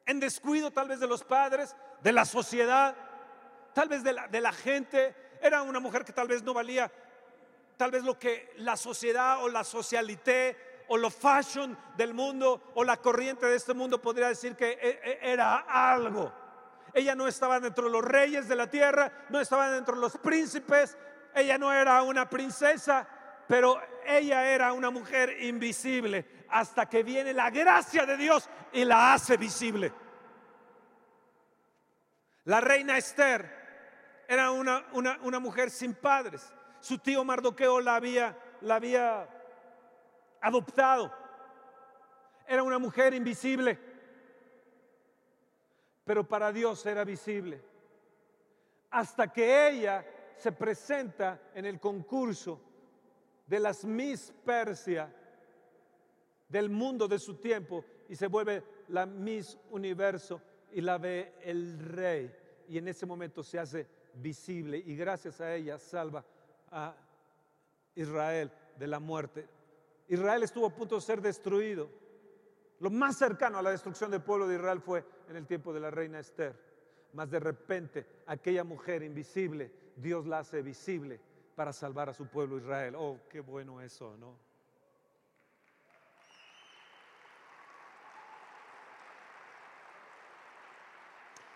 en 0.04 0.18
descuido, 0.18 0.72
tal 0.72 0.88
vez 0.88 0.98
de 0.98 1.06
los 1.06 1.22
padres, 1.22 1.76
de 2.02 2.12
la 2.12 2.24
sociedad, 2.24 2.96
tal 3.74 3.88
vez 3.88 4.02
de 4.02 4.12
la, 4.12 4.26
de 4.26 4.40
la 4.40 4.52
gente. 4.52 5.14
Era 5.40 5.62
una 5.62 5.78
mujer 5.78 6.04
que 6.04 6.12
tal 6.12 6.26
vez 6.26 6.42
no 6.42 6.54
valía, 6.54 6.90
tal 7.76 7.92
vez 7.92 8.02
lo 8.02 8.18
que 8.18 8.52
la 8.56 8.76
sociedad 8.76 9.44
o 9.44 9.48
la 9.48 9.62
socialité 9.62 10.71
o 10.92 10.98
lo 10.98 11.08
fashion 11.08 11.74
del 11.96 12.12
mundo 12.12 12.70
o 12.74 12.84
la 12.84 12.98
corriente 12.98 13.46
de 13.46 13.56
este 13.56 13.72
mundo 13.72 14.02
podría 14.02 14.28
decir 14.28 14.54
que 14.54 14.72
e, 14.72 15.00
e, 15.02 15.32
era 15.32 15.64
algo. 15.66 16.30
Ella 16.92 17.14
no 17.14 17.26
estaba 17.26 17.58
dentro 17.58 17.84
de 17.84 17.90
los 17.90 18.04
reyes 18.04 18.46
de 18.46 18.54
la 18.54 18.68
tierra, 18.68 19.10
no 19.30 19.40
estaba 19.40 19.70
dentro 19.70 19.94
de 19.94 20.02
los 20.02 20.18
príncipes, 20.18 20.98
ella 21.34 21.56
no 21.56 21.72
era 21.72 22.02
una 22.02 22.28
princesa, 22.28 23.08
pero 23.48 23.80
ella 24.04 24.46
era 24.46 24.74
una 24.74 24.90
mujer 24.90 25.42
invisible 25.42 26.44
hasta 26.50 26.84
que 26.86 27.02
viene 27.02 27.32
la 27.32 27.48
gracia 27.48 28.04
de 28.04 28.18
Dios 28.18 28.50
y 28.74 28.84
la 28.84 29.14
hace 29.14 29.38
visible. 29.38 29.94
La 32.44 32.60
reina 32.60 32.98
Esther 32.98 34.24
era 34.28 34.50
una, 34.50 34.84
una, 34.92 35.38
mujer 35.40 35.70
sin 35.70 35.94
padres. 35.94 36.52
Su 36.80 36.98
tío 36.98 37.24
Mardoqueo 37.24 37.80
la 37.80 37.94
había, 37.94 38.36
la 38.60 38.74
había 38.74 39.26
adoptado. 40.42 41.10
Era 42.46 42.62
una 42.62 42.78
mujer 42.78 43.14
invisible, 43.14 43.78
pero 46.04 46.26
para 46.26 46.52
Dios 46.52 46.84
era 46.84 47.04
visible. 47.04 47.62
Hasta 48.90 49.32
que 49.32 49.68
ella 49.68 50.04
se 50.36 50.52
presenta 50.52 51.40
en 51.54 51.64
el 51.64 51.80
concurso 51.80 52.60
de 53.46 53.60
las 53.60 53.84
Miss 53.84 54.34
Persia 54.44 55.14
del 56.48 56.68
mundo 56.68 57.08
de 57.08 57.18
su 57.18 57.36
tiempo 57.36 57.84
y 58.08 58.16
se 58.16 58.26
vuelve 58.26 58.62
la 58.88 59.06
Miss 59.06 59.56
Universo 59.70 60.42
y 60.72 60.80
la 60.80 60.98
ve 60.98 61.34
el 61.42 61.78
rey 61.78 62.34
y 62.68 62.78
en 62.78 62.88
ese 62.88 63.06
momento 63.06 63.42
se 63.42 63.58
hace 63.58 63.86
visible 64.14 64.82
y 64.84 64.96
gracias 64.96 65.40
a 65.40 65.54
ella 65.54 65.78
salva 65.78 66.24
a 66.70 66.94
Israel 67.94 68.50
de 68.78 68.86
la 68.86 68.98
muerte. 68.98 69.46
Israel 70.12 70.42
estuvo 70.42 70.66
a 70.66 70.70
punto 70.70 70.96
de 70.96 71.00
ser 71.00 71.22
destruido. 71.22 71.88
Lo 72.80 72.90
más 72.90 73.16
cercano 73.16 73.56
a 73.56 73.62
la 73.62 73.70
destrucción 73.70 74.10
del 74.10 74.20
pueblo 74.20 74.46
de 74.46 74.56
Israel 74.56 74.78
fue 74.82 75.02
en 75.26 75.36
el 75.36 75.46
tiempo 75.46 75.72
de 75.72 75.80
la 75.80 75.90
reina 75.90 76.18
Esther. 76.18 76.54
Mas 77.14 77.30
de 77.30 77.40
repente 77.40 78.06
aquella 78.26 78.62
mujer 78.62 79.02
invisible, 79.02 79.72
Dios 79.96 80.26
la 80.26 80.40
hace 80.40 80.60
visible 80.60 81.18
para 81.56 81.72
salvar 81.72 82.10
a 82.10 82.12
su 82.12 82.26
pueblo 82.26 82.58
Israel. 82.58 82.94
Oh, 82.98 83.20
qué 83.30 83.40
bueno 83.40 83.80
eso, 83.80 84.14
¿no? 84.18 84.36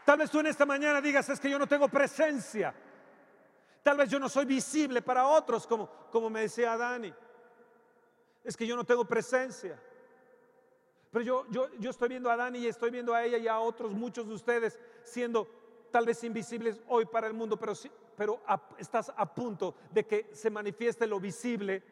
Tal 0.06 0.16
vez 0.16 0.30
tú 0.30 0.40
en 0.40 0.46
esta 0.46 0.64
mañana 0.64 1.02
digas, 1.02 1.28
es 1.28 1.38
que 1.38 1.50
yo 1.50 1.58
no 1.58 1.66
tengo 1.66 1.88
presencia. 1.88 2.74
Tal 3.82 3.98
vez 3.98 4.08
yo 4.08 4.18
no 4.18 4.30
soy 4.30 4.46
visible 4.46 5.02
para 5.02 5.26
otros, 5.26 5.66
como, 5.66 5.90
como 6.10 6.30
me 6.30 6.40
decía 6.40 6.74
Dani 6.78 7.12
es 8.46 8.56
que 8.56 8.66
yo 8.66 8.76
no 8.76 8.84
tengo 8.84 9.04
presencia. 9.04 9.78
Pero 11.10 11.24
yo, 11.24 11.46
yo, 11.50 11.68
yo 11.78 11.90
estoy 11.90 12.08
viendo 12.08 12.30
a 12.30 12.36
Dani 12.36 12.60
y 12.60 12.66
estoy 12.68 12.90
viendo 12.90 13.12
a 13.12 13.24
ella 13.24 13.38
y 13.38 13.48
a 13.48 13.58
otros, 13.58 13.92
muchos 13.92 14.28
de 14.28 14.34
ustedes, 14.34 14.78
siendo 15.02 15.48
tal 15.90 16.06
vez 16.06 16.22
invisibles 16.22 16.80
hoy 16.88 17.06
para 17.06 17.26
el 17.26 17.34
mundo, 17.34 17.58
pero, 17.58 17.72
pero 18.16 18.40
estás 18.78 19.12
a 19.16 19.34
punto 19.34 19.74
de 19.90 20.06
que 20.06 20.30
se 20.32 20.48
manifieste 20.50 21.06
lo 21.06 21.18
visible 21.18 21.82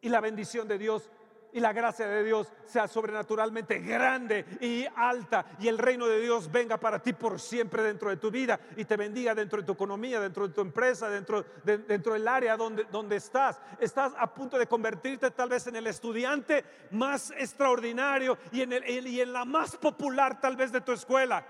y 0.00 0.08
la 0.08 0.20
bendición 0.20 0.66
de 0.66 0.78
Dios 0.78 1.10
y 1.52 1.60
la 1.60 1.72
gracia 1.72 2.06
de 2.06 2.24
Dios 2.24 2.52
sea 2.66 2.88
sobrenaturalmente 2.88 3.78
grande 3.78 4.44
y 4.60 4.86
alta 4.94 5.46
y 5.58 5.68
el 5.68 5.78
reino 5.78 6.06
de 6.06 6.20
Dios 6.20 6.50
venga 6.50 6.76
para 6.76 6.98
ti 6.98 7.12
por 7.12 7.40
siempre 7.40 7.82
dentro 7.82 8.10
de 8.10 8.16
tu 8.16 8.30
vida 8.30 8.58
y 8.76 8.84
te 8.84 8.96
bendiga 8.96 9.34
dentro 9.34 9.60
de 9.60 9.66
tu 9.66 9.72
economía, 9.72 10.20
dentro 10.20 10.46
de 10.46 10.54
tu 10.54 10.60
empresa, 10.60 11.08
dentro, 11.08 11.44
dentro 11.64 12.12
del 12.12 12.28
área 12.28 12.56
donde, 12.56 12.84
donde 12.84 13.16
estás. 13.16 13.58
Estás 13.80 14.12
a 14.18 14.32
punto 14.32 14.58
de 14.58 14.66
convertirte 14.66 15.30
tal 15.30 15.48
vez 15.48 15.66
en 15.66 15.76
el 15.76 15.86
estudiante 15.86 16.64
más 16.90 17.30
extraordinario 17.32 18.38
y 18.52 18.62
en, 18.62 18.72
el, 18.72 19.06
y 19.06 19.20
en 19.20 19.32
la 19.32 19.44
más 19.44 19.76
popular 19.76 20.40
tal 20.40 20.56
vez 20.56 20.72
de 20.72 20.80
tu 20.80 20.92
escuela. 20.92 21.44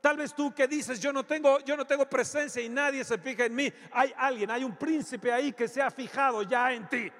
Tal 0.00 0.16
vez 0.16 0.34
tú 0.34 0.54
que 0.54 0.66
dices, 0.66 0.98
yo 0.98 1.12
no 1.12 1.24
tengo, 1.24 1.60
yo 1.60 1.76
no 1.76 1.86
tengo 1.86 2.08
presencia 2.08 2.62
y 2.62 2.70
nadie 2.70 3.04
se 3.04 3.18
fija 3.18 3.44
en 3.44 3.54
mí. 3.54 3.70
Hay 3.92 4.12
alguien, 4.16 4.50
hay 4.50 4.64
un 4.64 4.74
príncipe 4.76 5.30
ahí 5.30 5.52
que 5.52 5.68
se 5.68 5.82
ha 5.82 5.90
fijado 5.90 6.42
ya 6.42 6.72
en 6.72 6.88
ti. 6.88 7.12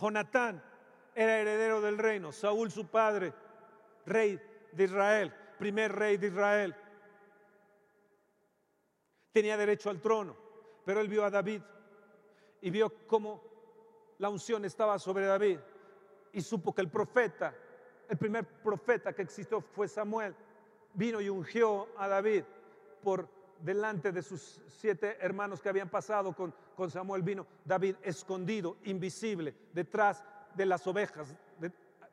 Jonatán 0.00 0.62
era 1.14 1.38
heredero 1.38 1.80
del 1.80 1.98
reino, 1.98 2.32
Saúl 2.32 2.70
su 2.70 2.86
padre, 2.86 3.34
rey 4.06 4.40
de 4.72 4.84
Israel, 4.84 5.34
primer 5.58 5.92
rey 5.92 6.16
de 6.16 6.28
Israel. 6.28 6.74
Tenía 9.32 9.56
derecho 9.56 9.90
al 9.90 10.00
trono, 10.00 10.36
pero 10.84 11.00
él 11.00 11.08
vio 11.08 11.24
a 11.24 11.30
David 11.30 11.62
y 12.62 12.70
vio 12.70 13.06
cómo 13.06 13.42
la 14.18 14.28
unción 14.28 14.64
estaba 14.64 14.98
sobre 14.98 15.26
David 15.26 15.58
y 16.32 16.40
supo 16.40 16.74
que 16.74 16.82
el 16.82 16.90
profeta, 16.90 17.54
el 18.08 18.16
primer 18.16 18.44
profeta 18.62 19.12
que 19.12 19.22
existió 19.22 19.60
fue 19.60 19.88
Samuel. 19.88 20.34
vino 20.92 21.20
y 21.20 21.28
ungió 21.28 21.88
a 21.96 22.08
David 22.08 22.42
por 23.02 23.28
delante 23.62 24.12
de 24.12 24.22
sus 24.22 24.60
siete 24.68 25.18
hermanos 25.20 25.60
que 25.60 25.68
habían 25.68 25.88
pasado 25.88 26.32
con, 26.32 26.54
con 26.74 26.90
Samuel, 26.90 27.22
vino 27.22 27.46
David 27.64 27.96
escondido, 28.02 28.76
invisible, 28.84 29.54
detrás 29.72 30.24
de 30.54 30.66
las 30.66 30.86
ovejas, 30.86 31.34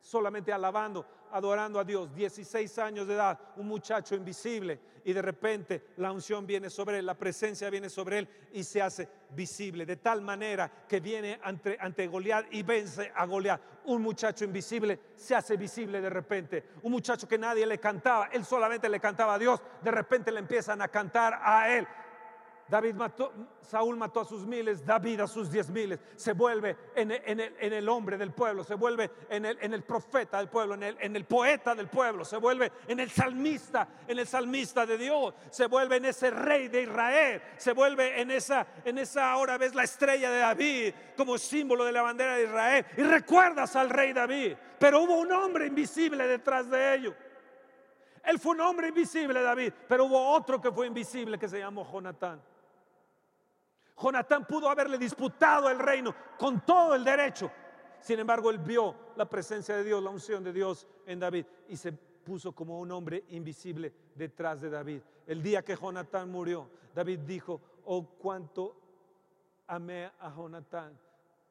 solamente 0.01 0.51
alabando, 0.51 1.05
adorando 1.31 1.79
a 1.79 1.83
Dios, 1.83 2.13
16 2.13 2.79
años 2.79 3.07
de 3.07 3.15
edad, 3.15 3.39
un 3.57 3.67
muchacho 3.67 4.15
invisible, 4.15 4.79
y 5.07 5.13
de 5.13 5.21
repente 5.21 5.83
la 5.97 6.11
unción 6.11 6.45
viene 6.45 6.69
sobre 6.69 6.99
él, 6.99 7.05
la 7.05 7.13
presencia 7.13 7.69
viene 7.69 7.89
sobre 7.89 8.19
él 8.19 8.29
y 8.51 8.63
se 8.63 8.81
hace 8.81 9.07
visible, 9.29 9.85
de 9.85 9.95
tal 9.95 10.21
manera 10.21 10.69
que 10.85 10.99
viene 10.99 11.39
ante, 11.43 11.77
ante 11.79 12.07
Goliat 12.07 12.47
y 12.51 12.61
vence 12.63 13.11
a 13.15 13.25
Goliat. 13.25 13.61
Un 13.85 14.01
muchacho 14.01 14.43
invisible 14.43 14.99
se 15.15 15.33
hace 15.33 15.55
visible 15.55 16.01
de 16.01 16.09
repente, 16.09 16.65
un 16.83 16.91
muchacho 16.91 17.25
que 17.25 17.37
nadie 17.37 17.65
le 17.65 17.79
cantaba, 17.79 18.25
él 18.33 18.43
solamente 18.43 18.89
le 18.89 18.99
cantaba 18.99 19.35
a 19.35 19.39
Dios, 19.39 19.61
de 19.81 19.91
repente 19.91 20.29
le 20.29 20.39
empiezan 20.39 20.81
a 20.81 20.89
cantar 20.89 21.39
a 21.41 21.73
él. 21.73 21.87
David 22.69 22.95
mató, 22.95 23.31
Saúl 23.61 23.95
mató 23.95 24.21
a 24.21 24.25
sus 24.25 24.45
miles, 24.45 24.85
David 24.85 25.21
a 25.21 25.27
sus 25.27 25.49
diez 25.49 25.69
miles. 25.69 25.99
Se 26.15 26.33
vuelve 26.33 26.75
en 26.95 27.11
el, 27.11 27.89
hombre 27.89 28.17
del 28.17 28.31
pueblo, 28.31 28.63
se 28.63 28.75
vuelve 28.75 29.09
en 29.29 29.45
el, 29.45 29.83
profeta 29.83 30.37
del 30.37 30.49
pueblo, 30.49 30.75
en 30.75 31.15
el, 31.15 31.25
poeta 31.25 31.73
del 31.73 31.87
pueblo, 31.87 32.25
se 32.25 32.37
vuelve 32.37 32.71
en 32.87 32.99
el 32.99 33.09
salmista, 33.09 33.87
en 34.07 34.19
el 34.19 34.27
salmista 34.27 34.85
de 34.85 34.97
Dios, 34.97 35.33
se 35.49 35.67
vuelve 35.67 35.97
en 35.97 36.05
ese 36.05 36.29
rey 36.29 36.67
de 36.67 36.83
Israel, 36.83 37.41
se 37.57 37.71
vuelve 37.71 38.19
en 38.19 38.31
esa, 38.31 38.67
en 38.83 38.97
esa 38.97 39.31
ahora 39.31 39.57
ves 39.57 39.73
la 39.73 39.83
estrella 39.83 40.29
de 40.29 40.39
David 40.39 40.93
como 41.15 41.37
símbolo 41.37 41.85
de 41.85 41.91
la 41.93 42.01
bandera 42.01 42.35
de 42.35 42.43
Israel. 42.43 42.85
Y 42.97 43.03
recuerdas 43.03 43.75
al 43.75 43.89
rey 43.89 44.11
David, 44.11 44.55
pero 44.77 45.01
hubo 45.01 45.15
un 45.15 45.31
hombre 45.31 45.67
invisible 45.67 46.27
detrás 46.27 46.69
de 46.69 46.95
ello. 46.95 47.15
Él 48.27 48.39
fue 48.39 48.55
un 48.55 48.61
hombre 48.61 48.89
invisible, 48.89 49.41
David, 49.41 49.71
pero 49.87 50.03
hubo 50.03 50.31
otro 50.31 50.59
que 50.59 50.69
fue 50.69 50.87
invisible 50.87 51.39
que 51.39 51.47
se 51.47 51.59
llamó 51.59 51.89
Jonatán. 51.89 52.41
Jonatán 53.99 54.45
pudo 54.45 54.69
haberle 54.69 54.97
disputado 54.97 55.69
el 55.69 55.79
reino 55.79 56.13
con 56.37 56.61
todo 56.65 56.93
el 56.95 57.03
derecho. 57.03 57.51
Sin 57.99 58.19
embargo, 58.19 58.49
él 58.51 58.59
vio 58.59 58.95
la 59.15 59.27
presencia 59.27 59.75
de 59.75 59.83
Dios, 59.83 60.03
la 60.03 60.11
unción 60.11 60.43
de 60.43 60.53
Dios 60.53 60.87
en 61.05 61.19
David 61.19 61.45
y 61.67 61.77
se 61.77 61.91
puso 61.91 62.51
como 62.51 62.79
un 62.79 62.91
hombre 62.91 63.25
invisible 63.29 63.93
detrás 64.13 64.61
de 64.61 64.69
David. 64.69 65.01
El 65.25 65.41
día 65.41 65.63
que 65.63 65.75
Jonatán 65.75 66.29
murió, 66.29 66.69
David 66.93 67.19
dijo, 67.19 67.61
oh, 67.85 68.05
cuánto 68.17 68.75
amé 69.67 70.11
a 70.19 70.29
Jonatán 70.29 70.97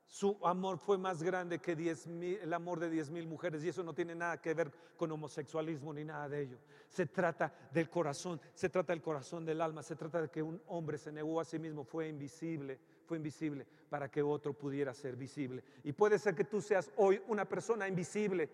su 0.07 0.39
amor 0.45 0.79
fue 0.79 0.99
más 0.99 1.23
grande 1.23 1.59
que 1.59 1.73
el 1.73 2.53
amor 2.53 2.79
de 2.79 2.89
diez 2.89 3.11
mil 3.11 3.27
mujeres 3.27 3.65
y 3.65 3.69
eso 3.69 3.83
no 3.83 3.93
tiene 3.93 4.15
nada 4.15 4.41
que 4.41 4.55
ver 4.55 4.73
con 4.97 5.11
homosexualismo 5.11 5.93
ni 5.93 6.05
nada 6.05 6.29
de 6.29 6.43
ello. 6.43 6.59
Se 6.89 7.07
trata 7.07 7.53
del 7.73 7.91
corazón, 7.91 8.41
se 8.55 8.69
trata 8.69 8.93
del 8.93 9.03
corazón 9.03 9.45
del 9.45 9.61
alma, 9.61 9.83
se 9.83 9.97
trata 9.97 10.23
de 10.23 10.29
que 10.29 10.43
un 10.43 10.63
hombre 10.69 10.97
se 10.97 11.11
negó 11.11 11.41
a 11.41 11.45
sí 11.45 11.59
mismo, 11.59 11.85
fue 11.85 12.09
invisible, 12.09 12.79
fue 13.05 13.17
invisible 13.17 13.67
para 13.91 14.09
que 14.09 14.23
otro 14.23 14.53
pudiera 14.53 14.95
ser 14.95 15.17
visible. 15.17 15.63
Y 15.83 15.93
puede 15.93 16.19
ser 16.19 16.35
que 16.35 16.45
tú 16.45 16.61
seas 16.61 16.91
hoy 16.97 17.21
una 17.27 17.45
persona 17.45 17.89
invisible, 17.89 18.49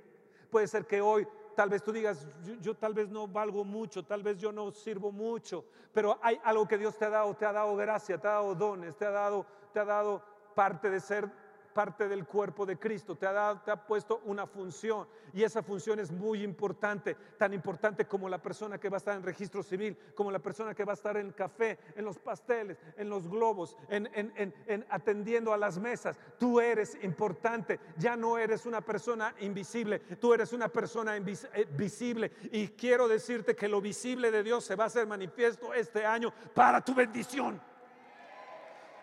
puede 0.50 0.66
ser 0.66 0.86
que 0.86 1.00
hoy 1.00 1.26
tal 1.54 1.68
vez 1.68 1.82
tú 1.82 1.92
digas, 1.92 2.26
yo, 2.60 2.74
tal 2.74 2.94
vez 2.94 3.10
no 3.10 3.28
valgo 3.28 3.62
mucho, 3.62 4.04
tal 4.04 4.22
vez 4.22 4.38
yo 4.38 4.52
no 4.52 4.70
sirvo 4.70 5.12
mucho, 5.12 5.66
pero 5.92 6.18
hay 6.22 6.40
algo 6.44 6.66
que 6.66 6.78
Dios 6.78 6.96
te 6.96 7.04
ha 7.04 7.10
dado, 7.10 7.34
te 7.34 7.44
ha 7.44 7.52
dado 7.52 7.76
gracia, 7.76 8.18
te 8.18 8.26
ha 8.26 8.32
dado 8.32 8.54
dones, 8.54 8.96
te 8.96 9.04
ha 9.04 9.10
dado, 9.10 9.46
te 9.72 9.80
ha 9.80 9.84
dado 9.84 10.22
parte 10.54 10.90
de 10.90 11.00
ser 11.00 11.41
parte 11.72 12.08
del 12.08 12.26
cuerpo 12.26 12.66
de 12.66 12.78
Cristo, 12.78 13.16
te 13.16 13.26
ha, 13.26 13.32
dado, 13.32 13.60
te 13.60 13.70
ha 13.70 13.86
puesto 13.86 14.20
una 14.24 14.46
función 14.46 15.06
y 15.32 15.42
esa 15.42 15.62
función 15.62 16.00
es 16.00 16.10
muy 16.10 16.42
importante, 16.42 17.16
tan 17.38 17.52
importante 17.54 18.06
como 18.06 18.28
la 18.28 18.40
persona 18.40 18.78
que 18.78 18.88
va 18.88 18.96
a 18.96 18.98
estar 18.98 19.16
en 19.16 19.22
registro 19.22 19.62
civil, 19.62 19.96
como 20.14 20.30
la 20.30 20.38
persona 20.38 20.74
que 20.74 20.84
va 20.84 20.92
a 20.92 20.94
estar 20.94 21.16
en 21.16 21.26
el 21.26 21.34
café, 21.34 21.78
en 21.96 22.04
los 22.04 22.18
pasteles, 22.18 22.78
en 22.96 23.08
los 23.08 23.28
globos, 23.28 23.76
en, 23.88 24.10
en 24.14 24.86
atendiendo 24.90 25.52
a 25.52 25.56
las 25.56 25.78
mesas. 25.78 26.18
Tú 26.38 26.60
eres 26.60 26.96
importante, 27.02 27.80
ya 27.96 28.16
no 28.16 28.38
eres 28.38 28.66
una 28.66 28.80
persona 28.80 29.34
invisible, 29.40 29.98
tú 29.98 30.34
eres 30.34 30.52
una 30.52 30.68
persona 30.68 31.16
eh, 31.16 31.66
visible. 31.70 32.32
Y 32.50 32.68
quiero 32.68 33.08
decirte 33.08 33.54
que 33.54 33.68
lo 33.68 33.80
visible 33.80 34.30
de 34.30 34.42
Dios 34.42 34.64
se 34.64 34.76
va 34.76 34.84
a 34.84 34.86
hacer 34.88 35.06
manifiesto 35.06 35.72
este 35.74 36.04
año 36.04 36.32
para 36.54 36.80
tu 36.80 36.94
bendición. 36.94 37.60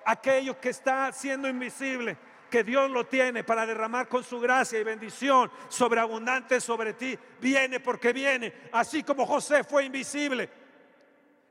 Aquello 0.05 0.59
que 0.59 0.69
está 0.69 1.11
siendo 1.11 1.47
invisible 1.47 2.17
que 2.49 2.63
Dios 2.63 2.89
lo 2.91 3.05
tiene 3.05 3.43
para 3.43 3.65
derramar 3.65 4.07
con 4.07 4.23
su 4.23 4.39
gracia 4.39 4.79
y 4.79 4.83
bendición 4.83 5.51
sobreabundante 5.69 6.59
sobre 6.59 6.93
ti. 6.93 7.17
Viene 7.39 7.79
porque 7.79 8.11
viene, 8.11 8.53
así 8.71 9.03
como 9.03 9.25
José 9.25 9.63
fue 9.63 9.85
invisible 9.85 10.49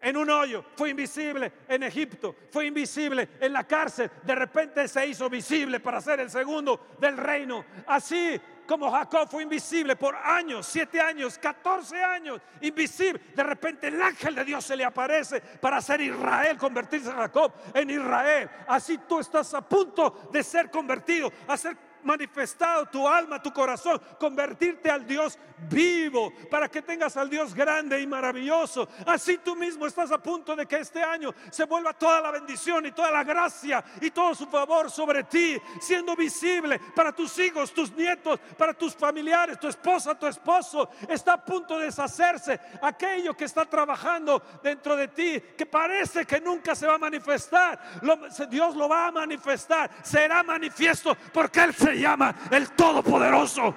en 0.00 0.16
un 0.16 0.30
hoyo, 0.30 0.64
fue 0.76 0.90
invisible 0.90 1.52
en 1.68 1.82
Egipto, 1.82 2.34
fue 2.50 2.66
invisible 2.66 3.28
en 3.40 3.52
la 3.52 3.64
cárcel, 3.64 4.10
de 4.22 4.34
repente 4.34 4.86
se 4.86 5.06
hizo 5.06 5.28
visible 5.28 5.80
para 5.80 6.00
ser 6.00 6.20
el 6.20 6.30
segundo 6.30 6.88
del 7.00 7.16
reino. 7.16 7.64
Así 7.86 8.40
como 8.68 8.90
Jacob 8.90 9.26
fue 9.30 9.44
invisible 9.44 9.96
por 9.96 10.14
años, 10.14 10.66
siete 10.66 11.00
años, 11.00 11.38
catorce 11.38 12.04
años, 12.04 12.38
invisible. 12.60 13.20
De 13.34 13.42
repente 13.42 13.88
el 13.88 14.00
ángel 14.00 14.34
de 14.34 14.44
Dios 14.44 14.62
se 14.62 14.76
le 14.76 14.84
aparece 14.84 15.40
para 15.40 15.78
hacer 15.78 16.02
Israel, 16.02 16.58
convertirse 16.58 17.08
a 17.08 17.14
Jacob 17.14 17.50
en 17.72 17.88
Israel. 17.88 18.50
Así 18.66 18.98
tú 19.08 19.20
estás 19.20 19.54
a 19.54 19.62
punto 19.62 20.28
de 20.30 20.44
ser 20.44 20.70
convertido, 20.70 21.32
a 21.46 21.56
ser 21.56 21.78
manifestado 22.02 22.86
tu 22.86 23.06
alma, 23.06 23.42
tu 23.42 23.52
corazón, 23.52 24.00
convertirte 24.18 24.90
al 24.90 25.06
Dios 25.06 25.38
vivo, 25.68 26.32
para 26.50 26.68
que 26.68 26.82
tengas 26.82 27.16
al 27.16 27.28
Dios 27.28 27.54
grande 27.54 28.00
y 28.00 28.06
maravilloso. 28.06 28.88
Así 29.06 29.38
tú 29.38 29.56
mismo 29.56 29.86
estás 29.86 30.12
a 30.12 30.18
punto 30.18 30.54
de 30.54 30.66
que 30.66 30.76
este 30.76 31.02
año 31.02 31.34
se 31.50 31.64
vuelva 31.64 31.92
toda 31.92 32.20
la 32.20 32.30
bendición 32.30 32.86
y 32.86 32.92
toda 32.92 33.10
la 33.10 33.24
gracia 33.24 33.84
y 34.00 34.10
todo 34.10 34.34
su 34.34 34.46
favor 34.46 34.90
sobre 34.90 35.24
ti, 35.24 35.60
siendo 35.80 36.14
visible 36.14 36.78
para 36.94 37.12
tus 37.12 37.38
hijos, 37.38 37.72
tus 37.72 37.92
nietos, 37.92 38.38
para 38.56 38.74
tus 38.74 38.94
familiares, 38.94 39.58
tu 39.58 39.68
esposa, 39.68 40.18
tu 40.18 40.26
esposo. 40.26 40.90
Está 41.08 41.34
a 41.34 41.44
punto 41.44 41.78
de 41.78 41.86
deshacerse 41.86 42.60
aquello 42.82 43.36
que 43.36 43.44
está 43.44 43.64
trabajando 43.64 44.42
dentro 44.62 44.96
de 44.96 45.08
ti, 45.08 45.40
que 45.56 45.66
parece 45.66 46.24
que 46.24 46.40
nunca 46.40 46.74
se 46.74 46.86
va 46.86 46.94
a 46.94 46.98
manifestar. 46.98 48.00
Dios 48.48 48.76
lo 48.76 48.88
va 48.88 49.08
a 49.08 49.12
manifestar, 49.12 49.90
será 50.02 50.42
manifiesto 50.42 51.16
porque 51.32 51.60
Él 51.60 51.74
llama 51.96 52.34
el 52.50 52.70
Todopoderoso. 52.72 53.74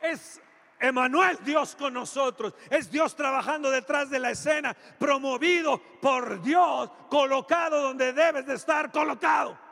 Es 0.00 0.40
Emanuel, 0.78 1.38
Dios 1.44 1.74
con 1.76 1.94
nosotros. 1.94 2.54
Es 2.70 2.90
Dios 2.90 3.16
trabajando 3.16 3.70
detrás 3.70 4.10
de 4.10 4.18
la 4.18 4.30
escena, 4.30 4.76
promovido 4.98 5.80
por 6.00 6.42
Dios, 6.42 6.90
colocado 7.08 7.82
donde 7.82 8.12
debes 8.12 8.46
de 8.46 8.54
estar 8.54 8.90
colocado. 8.90 9.65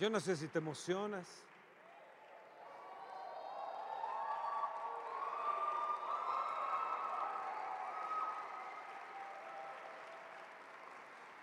Yo 0.00 0.08
no 0.08 0.18
sé 0.18 0.34
si 0.34 0.48
te 0.48 0.58
emocionas. 0.58 1.26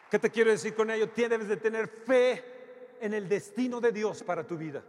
¿Qué 0.09 0.17
te 0.17 0.31
quiero 0.31 0.49
decir 0.49 0.73
con 0.73 0.89
ello? 0.89 1.07
Debes 1.15 1.47
de 1.47 1.57
tener 1.57 1.87
fe 1.87 2.97
en 2.99 3.13
el 3.13 3.29
destino 3.29 3.79
de 3.79 3.91
Dios 3.91 4.23
para 4.23 4.47
tu 4.47 4.57
vida. 4.57 4.83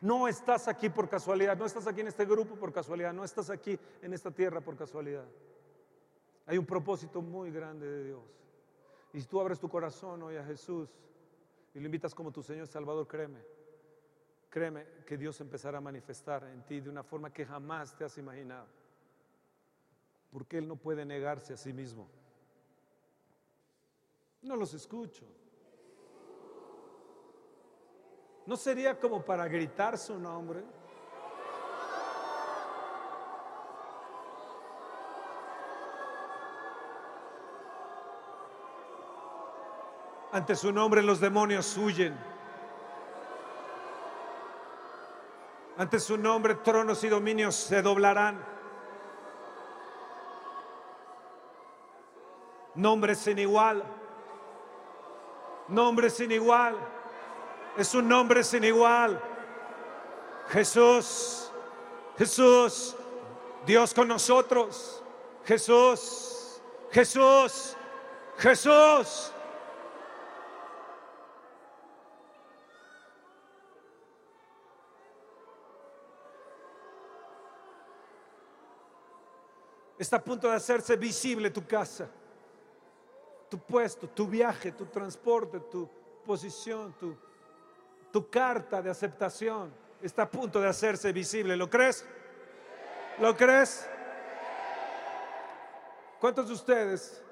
No 0.00 0.26
estás 0.26 0.66
aquí 0.66 0.88
por 0.88 1.08
casualidad, 1.08 1.56
no 1.56 1.66
estás 1.66 1.86
aquí 1.86 2.00
en 2.00 2.08
este 2.08 2.24
grupo 2.24 2.56
por 2.56 2.72
casualidad, 2.72 3.12
no 3.12 3.22
estás 3.22 3.48
aquí 3.48 3.78
en 4.02 4.12
esta 4.12 4.32
tierra 4.32 4.60
por 4.60 4.76
casualidad. 4.76 5.26
Hay 6.46 6.58
un 6.58 6.66
propósito 6.66 7.22
muy 7.22 7.52
grande 7.52 7.86
de 7.86 8.04
Dios. 8.06 8.22
Y 9.12 9.20
si 9.20 9.28
tú 9.28 9.40
abres 9.40 9.60
tu 9.60 9.68
corazón 9.68 10.20
hoy 10.24 10.36
a 10.36 10.44
Jesús 10.44 10.88
y 11.74 11.78
lo 11.80 11.86
invitas 11.86 12.14
como 12.14 12.32
tu 12.32 12.42
Señor 12.42 12.66
Salvador, 12.66 13.06
créeme, 13.06 13.40
créeme 14.48 14.86
que 15.06 15.16
Dios 15.16 15.40
empezará 15.40 15.78
a 15.78 15.80
manifestar 15.80 16.44
en 16.44 16.64
ti 16.64 16.80
de 16.80 16.90
una 16.90 17.02
forma 17.02 17.32
que 17.32 17.46
jamás 17.46 17.96
te 17.96 18.04
has 18.04 18.18
imaginado. 18.18 18.66
Porque 20.32 20.58
Él 20.58 20.66
no 20.66 20.76
puede 20.76 21.04
negarse 21.04 21.54
a 21.54 21.56
sí 21.56 21.72
mismo. 21.72 22.08
No 24.42 24.56
los 24.56 24.74
escucho. 24.74 25.24
¿No 28.46 28.56
sería 28.56 28.98
como 28.98 29.24
para 29.24 29.46
gritar 29.48 29.98
su 29.98 30.18
nombre? 30.18 30.64
Ante 40.32 40.54
su 40.54 40.72
nombre 40.72 41.02
los 41.02 41.18
demonios 41.20 41.76
huyen. 41.76 42.16
Ante 45.76 45.98
su 45.98 46.16
nombre 46.16 46.54
tronos 46.56 47.02
y 47.04 47.08
dominios 47.08 47.54
se 47.56 47.82
doblarán. 47.82 48.44
Nombre 52.74 53.14
sin 53.14 53.38
igual. 53.38 53.82
Nombre 55.68 56.10
sin 56.10 56.30
igual. 56.30 56.76
Es 57.76 57.94
un 57.94 58.08
nombre 58.08 58.44
sin 58.44 58.62
igual. 58.62 59.20
Jesús. 60.50 61.50
Jesús. 62.18 62.94
Dios 63.66 63.92
con 63.92 64.06
nosotros. 64.06 65.02
Jesús. 65.44 66.60
Jesús. 66.92 67.76
Jesús. 68.38 69.32
Está 80.00 80.16
a 80.16 80.24
punto 80.24 80.48
de 80.48 80.56
hacerse 80.56 80.96
visible 80.96 81.50
tu 81.50 81.66
casa, 81.66 82.08
tu 83.50 83.58
puesto, 83.58 84.08
tu 84.08 84.26
viaje, 84.26 84.72
tu 84.72 84.86
transporte, 84.86 85.60
tu 85.70 85.86
posición, 86.24 86.94
tu, 88.10 88.30
carta 88.30 88.80
de 88.80 88.88
aceptación. 88.88 89.70
Está 90.00 90.22
a 90.22 90.30
punto 90.30 90.58
de 90.58 90.68
hacerse 90.68 91.12
visible. 91.12 91.54
¿Lo 91.54 91.68
crees? 91.68 92.06
¿Lo 93.18 93.36
crees? 93.36 93.86
¿Cuántos 96.18 96.48
de 96.48 96.54
ustedes 96.54 97.22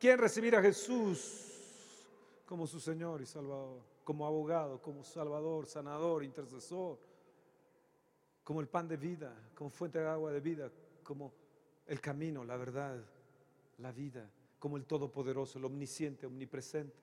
quieren 0.00 0.20
recibir 0.20 0.56
a 0.56 0.62
Jesús 0.62 2.06
como 2.46 2.66
su 2.66 2.80
Señor 2.80 3.20
y 3.20 3.26
Salvador, 3.26 3.82
como 4.04 4.24
abogado, 4.24 4.80
como 4.80 5.04
Salvador, 5.04 5.66
sanador, 5.66 6.24
intercesor, 6.24 6.98
como 8.42 8.62
el 8.62 8.68
pan 8.68 8.88
de 8.88 8.96
vida, 8.96 9.36
como 9.54 9.68
fuente 9.68 9.98
de 9.98 10.08
agua 10.08 10.32
de 10.32 10.40
vida, 10.40 10.70
como 11.06 11.32
el 11.86 12.00
camino, 12.00 12.44
la 12.44 12.56
verdad, 12.56 13.00
la 13.78 13.92
vida, 13.92 14.28
como 14.58 14.76
el 14.76 14.84
Todopoderoso, 14.84 15.58
el 15.58 15.64
omnisciente, 15.64 16.26
omnipresente. 16.26 16.96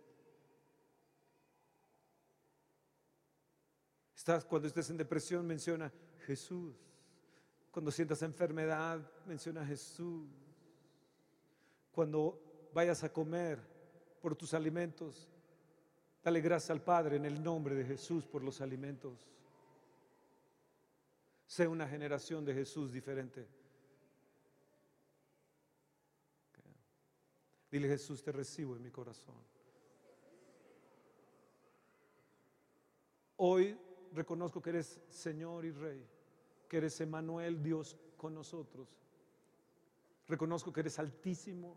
Estás, 4.13 4.43
cuando 4.43 4.67
estés 4.67 4.89
en 4.89 4.97
depresión, 4.97 5.47
menciona 5.47 5.91
Jesús. 6.25 6.75
Cuando 7.71 7.91
sientas 7.91 8.21
enfermedad, 8.21 9.09
menciona 9.25 9.65
Jesús. 9.65 10.27
Cuando 11.93 12.69
vayas 12.73 13.03
a 13.05 13.13
comer 13.13 13.59
por 14.21 14.35
tus 14.35 14.53
alimentos, 14.53 15.29
dale 16.21 16.41
gracias 16.41 16.71
al 16.71 16.81
Padre 16.81 17.15
en 17.15 17.25
el 17.25 17.41
nombre 17.41 17.73
de 17.73 17.85
Jesús 17.85 18.25
por 18.25 18.43
los 18.43 18.59
alimentos. 18.59 19.29
Sé 21.47 21.67
una 21.67 21.87
generación 21.87 22.43
de 22.43 22.53
Jesús 22.53 22.91
diferente. 22.91 23.62
Dile 27.73 27.87
Jesús, 27.87 28.21
te 28.21 28.31
recibo 28.31 28.75
en 28.75 28.83
mi 28.83 28.91
corazón. 28.91 29.33
Hoy 33.37 33.75
reconozco 34.13 34.61
que 34.61 34.69
eres 34.69 35.01
Señor 35.09 35.65
y 35.65 35.71
Rey, 35.71 36.05
que 36.69 36.77
eres 36.77 37.01
Emanuel, 37.01 37.63
Dios 37.63 37.97
con 38.15 38.35
nosotros. 38.35 38.87
Reconozco 40.27 40.71
que 40.71 40.81
eres 40.81 40.99
altísimo, 40.99 41.75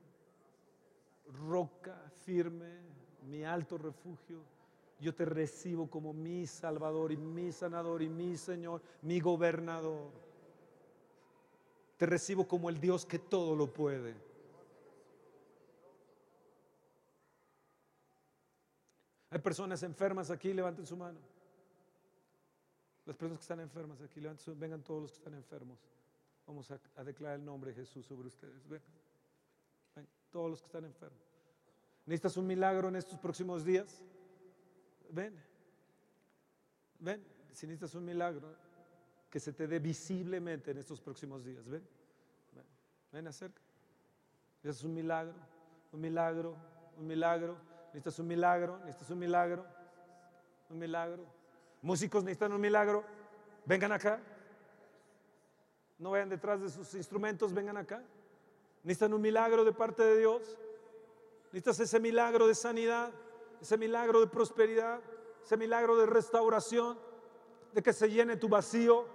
roca 1.49 1.99
firme, 2.27 2.83
mi 3.31 3.45
alto 3.45 3.79
refugio. 3.79 4.43
Yo 5.01 5.15
te 5.15 5.25
recibo 5.25 5.89
como 5.89 6.13
mi 6.13 6.47
Salvador 6.47 7.11
y 7.11 7.17
mi 7.17 7.53
sanador 7.53 8.03
y 8.03 8.11
mi 8.11 8.37
Señor, 8.37 8.83
mi 9.01 9.19
gobernador. 9.19 10.11
Te 11.97 12.05
recibo 12.05 12.47
como 12.47 12.69
el 12.69 12.79
Dios 12.79 13.07
que 13.07 13.19
todo 13.19 13.57
lo 13.57 13.73
puede. 13.73 14.26
Hay 19.37 19.43
personas 19.43 19.83
enfermas 19.83 20.31
aquí, 20.31 20.55
levanten 20.55 20.87
su 20.87 20.97
mano. 20.97 21.19
Las 23.05 23.15
personas 23.15 23.39
que 23.41 23.43
están 23.43 23.61
enfermas 23.61 24.01
aquí, 24.01 24.19
levanten 24.19 24.43
su, 24.43 24.57
vengan 24.57 24.83
todos 24.83 25.03
los 25.03 25.11
que 25.11 25.19
están 25.19 25.35
enfermos. 25.35 25.79
Vamos 26.47 26.71
a, 26.71 27.05
declarar 27.05 27.39
el 27.39 27.45
nombre 27.45 27.69
de 27.69 27.77
Jesús 27.77 28.07
sobre 28.07 28.29
ustedes. 28.29 28.67
Ven, 28.67 28.81
ven, 29.95 30.09
todos 30.31 30.49
los 30.49 30.61
que 30.63 30.69
están 30.69 30.87
enfermos. 30.87 31.21
¿Necesitas 32.07 32.39
un 32.39 32.47
milagro 32.47 32.89
en 32.89 32.97
estos 32.97 33.19
próximos 33.19 33.63
días? 33.63 34.03
Ven, 35.11 35.39
ven, 36.99 37.23
si 37.53 37.67
necesitas 37.67 37.95
un 37.95 38.07
milagro, 38.07 38.57
que 39.29 39.39
se 39.39 39.53
te 39.53 39.67
dé 39.69 39.81
visiblemente 39.81 40.71
en 40.71 40.79
estos 40.79 40.99
próximos 40.99 41.45
días. 41.45 41.69
Ven, 41.69 41.87
ven, 42.55 42.65
ven 43.13 43.27
acerca. 43.27 43.61
Es 44.63 44.83
un 44.83 44.95
milagro, 44.95 45.35
un 45.93 46.01
milagro, 46.01 46.57
un 46.97 47.07
milagro. 47.07 47.76
Necesitas 47.97 48.19
un 48.19 48.27
milagro, 48.27 48.77
necesitas 48.81 49.09
un 49.09 49.19
milagro, 49.19 49.65
un 50.69 50.79
milagro. 50.79 51.25
Músicos 51.81 52.23
necesitan 52.25 52.53
un 52.53 52.61
milagro, 52.61 53.03
vengan 53.65 53.91
acá. 53.91 54.21
No 55.99 56.11
vayan 56.11 56.29
detrás 56.29 56.61
de 56.61 56.69
sus 56.69 56.93
instrumentos, 56.93 57.55
vengan 57.55 57.79
acá. 57.79 58.03
Necesitan 58.83 59.15
un 59.15 59.23
milagro 59.23 59.65
de 59.65 59.73
parte 59.73 60.03
de 60.03 60.19
Dios. 60.19 60.59
Necesitas 61.53 61.81
ese 61.81 61.99
milagro 61.99 62.47
de 62.47 62.55
sanidad, 62.55 63.13
ese 63.63 63.79
milagro 63.79 64.21
de 64.21 64.27
prosperidad, 64.27 65.01
ese 65.43 65.57
milagro 65.57 65.97
de 65.97 66.05
restauración, 66.05 66.99
de 67.73 67.83
que 67.83 67.95
se 67.95 68.11
llene 68.11 68.37
tu 68.37 68.51
vacío. 68.51 69.07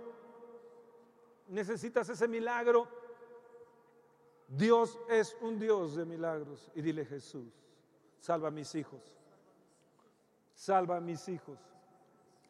Necesitas 1.49 2.09
ese 2.09 2.27
milagro. 2.27 2.87
Dios 4.47 4.97
es 5.07 5.37
un 5.39 5.59
Dios 5.59 5.95
de 5.95 6.03
milagros. 6.03 6.71
Y 6.73 6.81
dile 6.81 7.05
Jesús. 7.05 7.61
Salva 8.21 8.49
a 8.49 8.51
mis 8.51 8.75
hijos. 8.75 9.01
Salva 10.55 10.97
a 10.97 11.01
mis 11.01 11.27
hijos. 11.27 11.59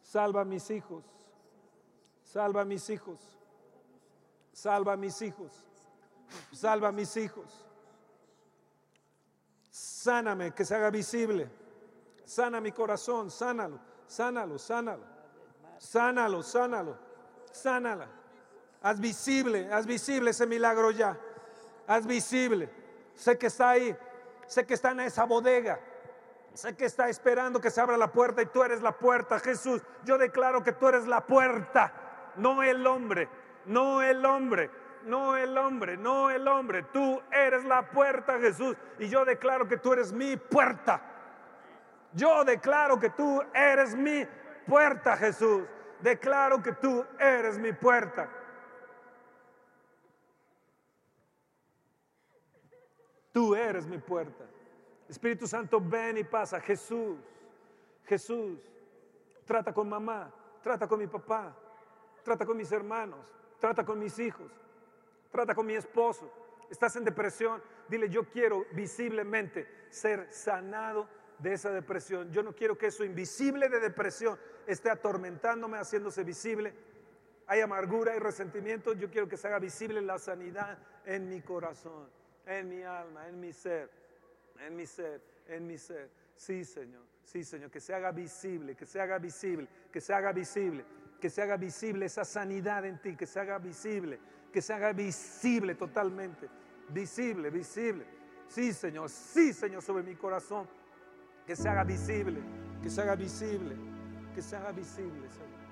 Salva 0.02 0.42
a 0.42 0.44
mis 0.44 0.70
hijos. 0.70 1.04
Salva 2.22 2.60
a 2.60 2.64
mis 2.64 2.90
hijos. 2.90 3.20
Salva 4.52 4.92
a 4.92 4.96
mis 4.96 5.22
hijos. 5.22 5.64
Salva 6.52 6.88
a 6.88 6.92
mis 6.92 7.16
hijos. 7.16 7.66
Sáname, 9.70 10.52
que 10.52 10.64
se 10.66 10.74
haga 10.74 10.90
visible. 10.90 11.50
Sana 12.24 12.60
mi 12.60 12.72
corazón, 12.72 13.30
sánalo, 13.30 13.80
sánalo, 14.06 14.58
sánalo. 14.58 15.04
Sánalo, 15.78 16.42
sánalo, 16.42 16.98
sánala. 17.50 18.08
Haz 18.82 19.00
visible, 19.00 19.72
haz 19.72 19.86
visible 19.86 20.30
ese 20.30 20.46
milagro 20.46 20.90
ya. 20.90 21.18
Haz 21.86 22.06
visible. 22.06 22.70
Sé 23.14 23.38
que 23.38 23.46
está 23.46 23.70
ahí. 23.70 23.96
Sé 24.52 24.66
que 24.66 24.74
está 24.74 24.90
en 24.90 25.00
esa 25.00 25.24
bodega. 25.24 25.80
Sé 26.52 26.76
que 26.76 26.84
está 26.84 27.08
esperando 27.08 27.58
que 27.58 27.70
se 27.70 27.80
abra 27.80 27.96
la 27.96 28.12
puerta 28.12 28.42
y 28.42 28.46
tú 28.46 28.62
eres 28.62 28.82
la 28.82 28.92
puerta, 28.92 29.38
Jesús. 29.38 29.80
Yo 30.04 30.18
declaro 30.18 30.62
que 30.62 30.72
tú 30.72 30.88
eres 30.88 31.06
la 31.06 31.22
puerta, 31.22 31.90
no 32.36 32.62
el 32.62 32.86
hombre, 32.86 33.30
no 33.64 34.02
el 34.02 34.22
hombre, 34.26 34.68
no 35.06 35.38
el 35.38 35.56
hombre, 35.56 35.96
no 35.96 36.28
el 36.28 36.46
hombre. 36.46 36.82
Tú 36.92 37.22
eres 37.30 37.64
la 37.64 37.88
puerta, 37.88 38.38
Jesús. 38.38 38.76
Y 38.98 39.08
yo 39.08 39.24
declaro 39.24 39.66
que 39.66 39.78
tú 39.78 39.94
eres 39.94 40.12
mi 40.12 40.36
puerta. 40.36 41.00
Yo 42.12 42.44
declaro 42.44 43.00
que 43.00 43.08
tú 43.08 43.42
eres 43.54 43.96
mi 43.96 44.28
puerta, 44.66 45.16
Jesús. 45.16 45.62
Declaro 46.00 46.62
que 46.62 46.72
tú 46.72 47.06
eres 47.18 47.58
mi 47.58 47.72
puerta. 47.72 48.28
Tú 53.32 53.54
eres 53.54 53.86
mi 53.86 53.98
puerta. 53.98 54.44
Espíritu 55.08 55.46
Santo, 55.46 55.80
ven 55.80 56.18
y 56.18 56.24
pasa. 56.24 56.60
Jesús, 56.60 57.18
Jesús, 58.04 58.60
trata 59.46 59.72
con 59.72 59.88
mamá, 59.88 60.32
trata 60.62 60.86
con 60.86 60.98
mi 60.98 61.06
papá, 61.06 61.56
trata 62.22 62.44
con 62.44 62.56
mis 62.56 62.70
hermanos, 62.70 63.34
trata 63.58 63.84
con 63.84 63.98
mis 63.98 64.18
hijos, 64.18 64.52
trata 65.30 65.54
con 65.54 65.66
mi 65.66 65.74
esposo. 65.74 66.30
Estás 66.70 66.96
en 66.96 67.04
depresión, 67.04 67.62
dile, 67.88 68.08
yo 68.08 68.24
quiero 68.24 68.66
visiblemente 68.72 69.86
ser 69.90 70.32
sanado 70.32 71.08
de 71.38 71.54
esa 71.54 71.70
depresión. 71.70 72.30
Yo 72.32 72.42
no 72.42 72.54
quiero 72.54 72.76
que 72.76 72.86
eso 72.86 73.04
invisible 73.04 73.68
de 73.68 73.80
depresión 73.80 74.38
esté 74.66 74.90
atormentándome, 74.90 75.78
haciéndose 75.78 76.22
visible. 76.22 76.74
Hay 77.46 77.60
amargura 77.60 78.14
y 78.14 78.18
resentimiento. 78.18 78.92
Yo 78.92 79.10
quiero 79.10 79.28
que 79.28 79.36
se 79.36 79.48
haga 79.48 79.58
visible 79.58 80.00
la 80.00 80.18
sanidad 80.18 80.78
en 81.04 81.28
mi 81.28 81.40
corazón 81.42 82.21
en 82.46 82.68
mi 82.68 82.82
alma, 82.82 83.28
en 83.28 83.40
mi 83.40 83.52
ser, 83.52 83.90
en 84.58 84.76
mi 84.76 84.86
ser, 84.86 85.20
en 85.46 85.66
mi 85.66 85.78
ser. 85.78 86.10
Sí, 86.36 86.64
Señor, 86.64 87.02
sí, 87.24 87.44
Señor, 87.44 87.70
que 87.70 87.80
se 87.80 87.94
haga 87.94 88.10
visible, 88.10 88.74
que 88.74 88.86
se 88.86 89.00
haga 89.00 89.18
visible, 89.18 89.68
que 89.92 90.00
se 90.00 90.12
haga 90.12 90.32
visible, 90.32 90.84
que 91.20 91.30
se 91.30 91.42
haga 91.42 91.56
visible 91.56 92.06
esa 92.06 92.24
sanidad 92.24 92.84
en 92.84 93.00
ti, 93.00 93.16
que 93.16 93.26
se 93.26 93.38
haga 93.38 93.58
visible, 93.58 94.18
que 94.52 94.60
se 94.60 94.72
haga 94.72 94.92
visible 94.92 95.74
totalmente, 95.74 96.48
visible, 96.88 97.50
visible. 97.50 98.04
Sí, 98.48 98.72
Señor, 98.72 99.08
sí, 99.08 99.52
Señor, 99.52 99.82
sobre 99.82 100.02
mi 100.02 100.14
corazón. 100.14 100.68
Que 101.46 101.56
se 101.56 101.68
haga 101.68 101.84
visible, 101.84 102.40
que 102.82 102.90
se 102.90 103.00
haga 103.00 103.16
visible, 103.16 103.76
que 104.34 104.42
se 104.42 104.56
haga 104.56 104.72
visible, 104.72 105.28
Señor. 105.30 105.62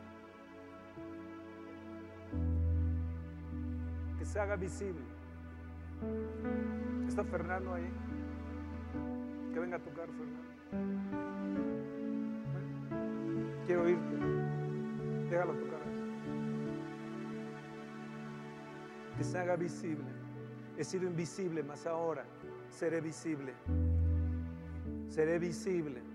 Que 4.19 4.25
se 4.25 4.41
haga 4.41 4.57
visible. 4.57 5.20
¿Está 7.09 7.25
Fernando 7.25 7.75
ahí? 7.75 7.91
Que 9.53 9.59
venga 9.59 9.77
a 9.77 9.81
tocar, 9.81 10.09
Fernando. 10.09 10.51
Quiero 13.67 13.83
oírte. 13.83 14.17
Déjalo 15.31 15.55
tocar. 15.55 15.81
Que 19.17 19.25
se 19.25 19.39
haga 19.39 19.57
visible. 19.57 20.05
He 20.79 20.85
sido 20.85 21.07
invisible, 21.07 21.63
mas 21.63 21.87
ahora 21.87 22.25
seré 22.71 23.01
visible. 23.01 23.53
Seré 25.09 25.39
visible. 25.39 26.10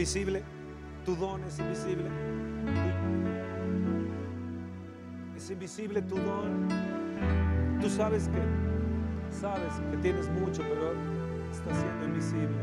Invisible, 0.00 0.42
tu 1.04 1.14
don 1.14 1.44
es 1.44 1.58
invisible. 1.58 2.08
Es 5.36 5.50
invisible 5.50 6.00
tu 6.00 6.16
don. 6.16 6.68
Tú 7.82 7.90
sabes 7.90 8.26
que 8.28 8.40
sabes 9.30 9.74
que 9.90 9.98
tienes 9.98 10.30
mucho, 10.30 10.62
pero 10.62 10.94
está 11.52 11.74
siendo 11.74 12.06
invisible. 12.06 12.56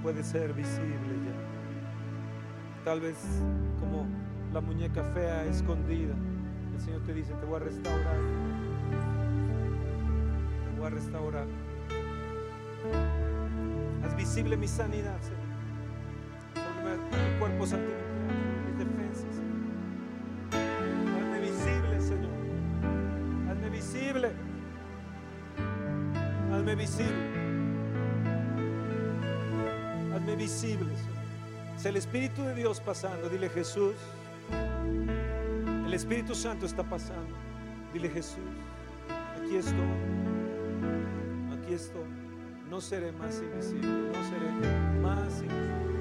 Puede 0.00 0.22
ser 0.22 0.52
visible 0.52 1.12
ya. 1.26 2.84
Tal 2.84 3.00
vez 3.00 3.16
como 3.80 4.06
la 4.52 4.60
muñeca 4.60 5.02
fea 5.12 5.44
escondida. 5.44 6.14
El 6.72 6.80
Señor 6.80 7.02
te 7.02 7.14
dice, 7.14 7.32
te 7.32 7.46
voy 7.46 7.56
a 7.56 7.64
restaurar. 7.64 8.16
Te 10.64 10.78
voy 10.78 10.86
a 10.86 10.90
restaurar. 10.90 11.46
Haz 14.04 14.16
visible 14.16 14.56
mi 14.56 14.68
sanidad, 14.68 15.20
Señor. 15.20 15.37
Cuerpo 17.58 17.76
mis. 18.96 19.24
Hazme 20.52 21.40
visible, 21.40 22.00
Señor. 22.00 22.30
Hazme 23.50 23.70
visible. 23.70 24.32
Hazme 26.52 26.74
visible. 26.76 27.14
Hazme 30.14 30.36
visible, 30.36 30.96
Señor. 30.96 31.18
Es 31.76 31.86
el 31.86 31.96
Espíritu 31.96 32.42
de 32.44 32.54
Dios 32.54 32.80
pasando. 32.80 33.28
Dile 33.28 33.48
Jesús. 33.48 33.94
El 35.84 35.92
Espíritu 35.92 36.34
Santo 36.34 36.66
está 36.66 36.84
pasando. 36.84 37.34
Dile 37.92 38.08
Jesús. 38.08 38.38
Aquí 39.36 39.56
estoy. 39.56 39.76
Aquí 41.52 41.74
estoy. 41.74 42.06
No 42.70 42.80
seré 42.80 43.10
más 43.12 43.42
invisible. 43.42 43.88
No 43.88 44.24
seré 44.28 45.00
más 45.00 45.42
invisible. 45.42 45.97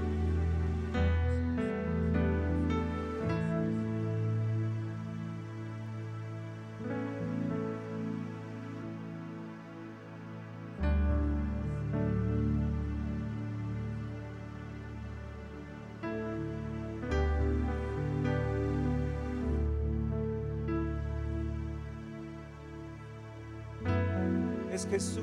Jesús. 24.97 25.21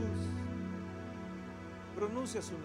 Pronuncia 1.97 2.41
su 2.41 2.53
nombre. 2.53 2.64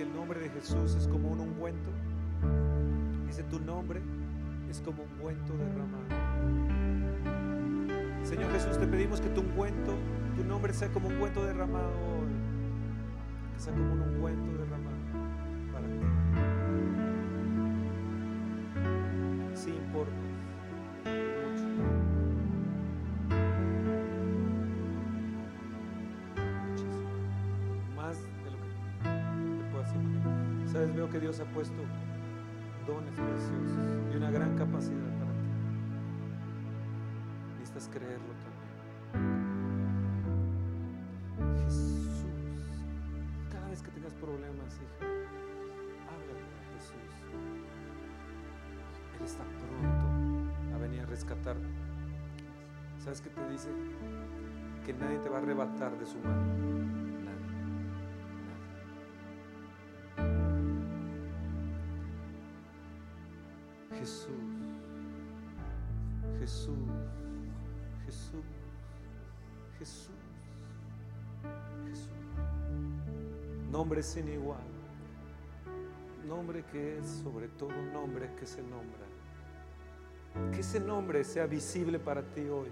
Que 0.00 0.06
el 0.06 0.14
nombre 0.14 0.40
de 0.40 0.48
Jesús 0.48 0.94
es 0.94 1.06
como 1.08 1.28
un 1.28 1.40
ungüento? 1.40 1.90
Dice 3.26 3.42
tu 3.42 3.60
nombre 3.60 4.00
es 4.70 4.80
como 4.80 5.02
un 5.02 5.10
ungüento 5.18 5.52
derramado. 5.58 6.06
Señor 8.24 8.50
Jesús, 8.50 8.78
te 8.78 8.86
pedimos 8.86 9.20
que 9.20 9.28
tu 9.28 9.42
ungüento, 9.42 9.92
tu 10.38 10.44
nombre 10.44 10.72
sea 10.72 10.88
como 10.88 11.08
un 11.08 11.16
ungüento 11.16 11.44
derramado. 11.44 11.92
Que 13.52 13.60
sea 13.60 13.74
como 13.74 13.92
un 13.92 14.00
ungüento 14.00 14.52
derramado 14.56 14.96
para 15.70 15.86
ti. 15.86 16.06
Sí 19.54 19.68
importa 19.68 20.19
Ha 31.40 31.44
puesto 31.54 31.82
dones 32.86 33.14
preciosos 33.14 34.12
y 34.12 34.16
una 34.16 34.30
gran 34.30 34.56
capacidad 34.56 35.08
para 35.18 35.32
ti. 35.32 35.48
Necesitas 37.58 37.88
creerlo 37.88 38.34
también. 38.44 38.70
Jesús, 41.64 42.26
cada 43.50 43.68
vez 43.68 43.82
que 43.82 43.90
tengas 43.90 44.12
problemas, 44.14 44.76
hija, 44.76 45.06
háblale 46.08 46.44
a 46.44 46.62
Jesús. 46.74 47.12
Él 49.18 49.24
está 49.24 49.44
pronto 49.44 50.06
a 50.74 50.78
venir 50.78 51.00
a 51.00 51.06
rescatarte. 51.06 51.68
¿Sabes 53.02 53.22
qué 53.22 53.30
te 53.30 53.48
dice? 53.48 53.70
Que 54.84 54.92
nadie 54.92 55.18
te 55.18 55.30
va 55.30 55.38
a 55.38 55.40
arrebatar 55.40 55.98
de 55.98 56.04
su 56.04 56.18
mano. 56.18 56.99
Nombre 73.90 74.04
sin 74.04 74.28
igual. 74.28 74.62
Nombre 76.24 76.64
que 76.70 76.98
es 76.98 77.06
sobre 77.24 77.48
todo 77.48 77.72
nombre 77.92 78.30
que 78.38 78.46
se 78.46 78.62
nombra. 78.62 79.04
Que 80.52 80.60
ese 80.60 80.78
nombre 80.78 81.24
sea 81.24 81.46
visible 81.46 81.98
para 81.98 82.22
ti 82.22 82.42
hoy. 82.42 82.68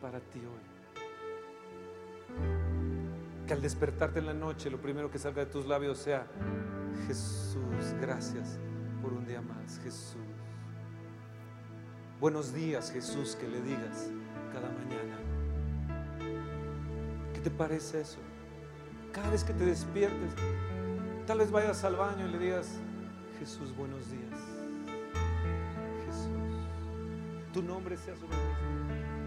Para 0.00 0.20
ti 0.20 0.38
hoy. 0.38 0.62
Que 3.44 3.54
al 3.54 3.60
despertarte 3.60 4.20
en 4.20 4.26
la 4.26 4.32
noche 4.32 4.70
lo 4.70 4.80
primero 4.80 5.10
que 5.10 5.18
salga 5.18 5.44
de 5.44 5.50
tus 5.50 5.66
labios 5.66 5.98
sea 5.98 6.28
Jesús, 7.08 7.92
gracias 8.00 8.56
por 9.02 9.12
un 9.12 9.26
día 9.26 9.42
más, 9.42 9.80
Jesús. 9.80 10.14
Buenos 12.20 12.54
días, 12.54 12.92
Jesús, 12.92 13.34
que 13.34 13.48
le 13.48 13.60
digas 13.62 14.08
cada 14.52 14.70
mañana. 14.70 15.18
¿Qué 17.34 17.40
te 17.40 17.50
parece 17.50 18.02
eso? 18.02 18.29
Cada 19.12 19.28
vez 19.30 19.42
que 19.42 19.52
te 19.52 19.64
despiertes, 19.64 20.32
tal 21.26 21.38
vez 21.38 21.50
vayas 21.50 21.82
al 21.84 21.96
baño 21.96 22.28
y 22.28 22.30
le 22.30 22.38
digas, 22.38 22.78
Jesús, 23.40 23.74
buenos 23.76 24.08
días. 24.10 24.40
Jesús, 26.06 27.52
tu 27.52 27.62
nombre 27.62 27.96
sea 27.96 28.14
sobre 28.14 28.36
mí. 28.36 29.19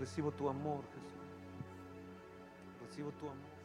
Recibo 0.00 0.32
tu 0.32 0.48
amor, 0.48 0.82
Jesús. 0.94 1.20
Recibo 2.80 3.12
tu 3.12 3.26
amor. 3.26 3.59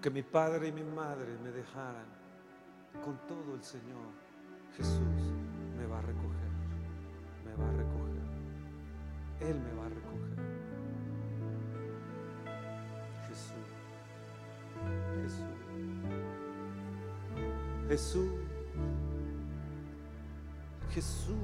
Aunque 0.00 0.10
mi 0.12 0.22
padre 0.22 0.68
y 0.68 0.72
mi 0.72 0.82
madre 0.82 1.36
me 1.44 1.50
dejaran, 1.50 2.06
con 3.04 3.18
todo 3.28 3.54
el 3.54 3.62
Señor, 3.62 4.08
Jesús 4.74 4.98
me 5.76 5.84
va 5.84 5.98
a 5.98 6.00
recoger, 6.00 6.50
me 7.44 7.54
va 7.54 7.68
a 7.68 7.72
recoger. 7.72 8.22
Él 9.40 9.60
me 9.60 9.74
va 9.74 9.84
a 9.84 9.88
recoger. 9.90 10.38
Jesús, 13.28 13.68
Jesús, 15.20 15.50
Jesús, 17.86 18.30
Jesús, 20.94 21.36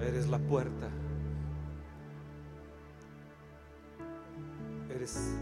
eres 0.00 0.26
la 0.28 0.40
puerta. 0.40 0.90
Eres 4.96 5.34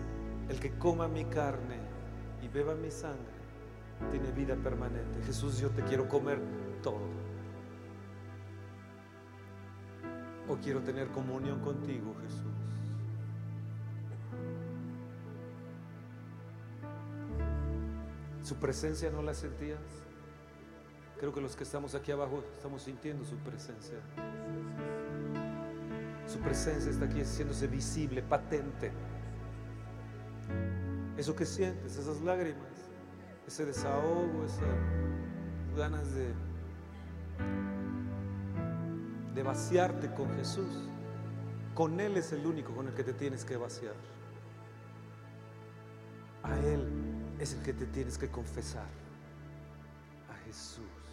el 0.48 0.58
que 0.58 0.72
coma 0.78 1.06
mi 1.06 1.24
carne 1.26 1.78
y 2.42 2.48
beba 2.48 2.74
mi 2.74 2.90
sangre, 2.90 3.36
tiene 4.10 4.32
vida 4.32 4.56
permanente. 4.56 5.22
Jesús, 5.24 5.60
yo 5.60 5.70
te 5.70 5.82
quiero 5.84 6.08
comer 6.08 6.40
todo. 6.82 6.98
O 10.48 10.56
quiero 10.56 10.80
tener 10.80 11.06
comunión 11.08 11.60
contigo, 11.60 12.16
Jesús. 12.22 12.40
¿Su 18.42 18.56
presencia 18.56 19.08
no 19.10 19.22
la 19.22 19.34
sentías? 19.34 19.78
Creo 21.20 21.32
que 21.32 21.40
los 21.40 21.54
que 21.54 21.62
estamos 21.62 21.94
aquí 21.94 22.10
abajo 22.10 22.42
estamos 22.56 22.82
sintiendo 22.82 23.24
su 23.24 23.36
presencia. 23.36 23.98
Su 26.26 26.40
presencia 26.40 26.90
está 26.90 27.04
aquí 27.04 27.20
haciéndose 27.20 27.68
visible, 27.68 28.20
patente. 28.20 28.90
Eso 31.24 31.34
que 31.34 31.46
sientes, 31.46 31.96
esas 31.96 32.20
lágrimas, 32.20 32.68
ese 33.46 33.64
desahogo, 33.64 34.44
esas 34.44 34.60
ganas 35.74 36.12
de, 36.12 36.34
de 39.34 39.42
vaciarte 39.42 40.12
con 40.12 40.28
Jesús. 40.36 40.90
Con 41.74 41.98
Él 41.98 42.18
es 42.18 42.30
el 42.32 42.46
único 42.46 42.74
con 42.74 42.88
el 42.88 42.92
que 42.92 43.04
te 43.04 43.14
tienes 43.14 43.42
que 43.46 43.56
vaciar. 43.56 43.94
A 46.42 46.58
Él 46.58 46.86
es 47.38 47.54
el 47.54 47.62
que 47.62 47.72
te 47.72 47.86
tienes 47.86 48.18
que 48.18 48.28
confesar. 48.28 48.90
A 50.30 50.34
Jesús. 50.44 51.03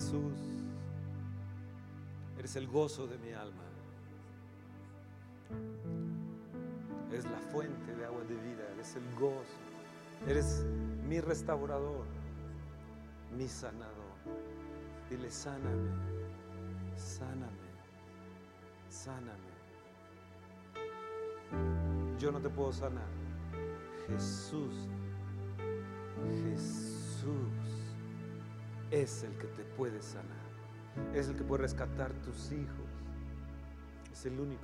Jesús, 0.00 0.40
eres 2.38 2.56
el 2.56 2.66
gozo 2.68 3.06
de 3.06 3.18
mi 3.18 3.32
alma. 3.34 3.64
Eres 7.10 7.24
la 7.26 7.38
fuente 7.38 7.94
de 7.94 8.06
agua 8.06 8.22
de 8.22 8.34
vida, 8.34 8.62
eres 8.72 8.96
el 8.96 9.14
gozo. 9.16 9.58
Eres 10.26 10.64
mi 11.06 11.20
restaurador, 11.20 12.06
mi 13.36 13.46
sanador. 13.46 14.16
Dile, 15.10 15.30
sáname, 15.30 15.90
sáname, 16.96 17.70
sáname. 18.88 19.50
Yo 22.18 22.32
no 22.32 22.40
te 22.40 22.48
puedo 22.48 22.72
sanar. 22.72 23.08
Jesús, 24.06 24.88
Jesús 26.42 27.59
es 28.90 29.22
el 29.22 29.36
que 29.38 29.46
te 29.46 29.64
puede 29.64 30.02
sanar. 30.02 30.50
Es 31.14 31.28
el 31.28 31.36
que 31.36 31.44
puede 31.44 31.62
rescatar 31.62 32.12
tus 32.22 32.52
hijos. 32.52 32.90
Es 34.12 34.26
el 34.26 34.38
único. 34.38 34.62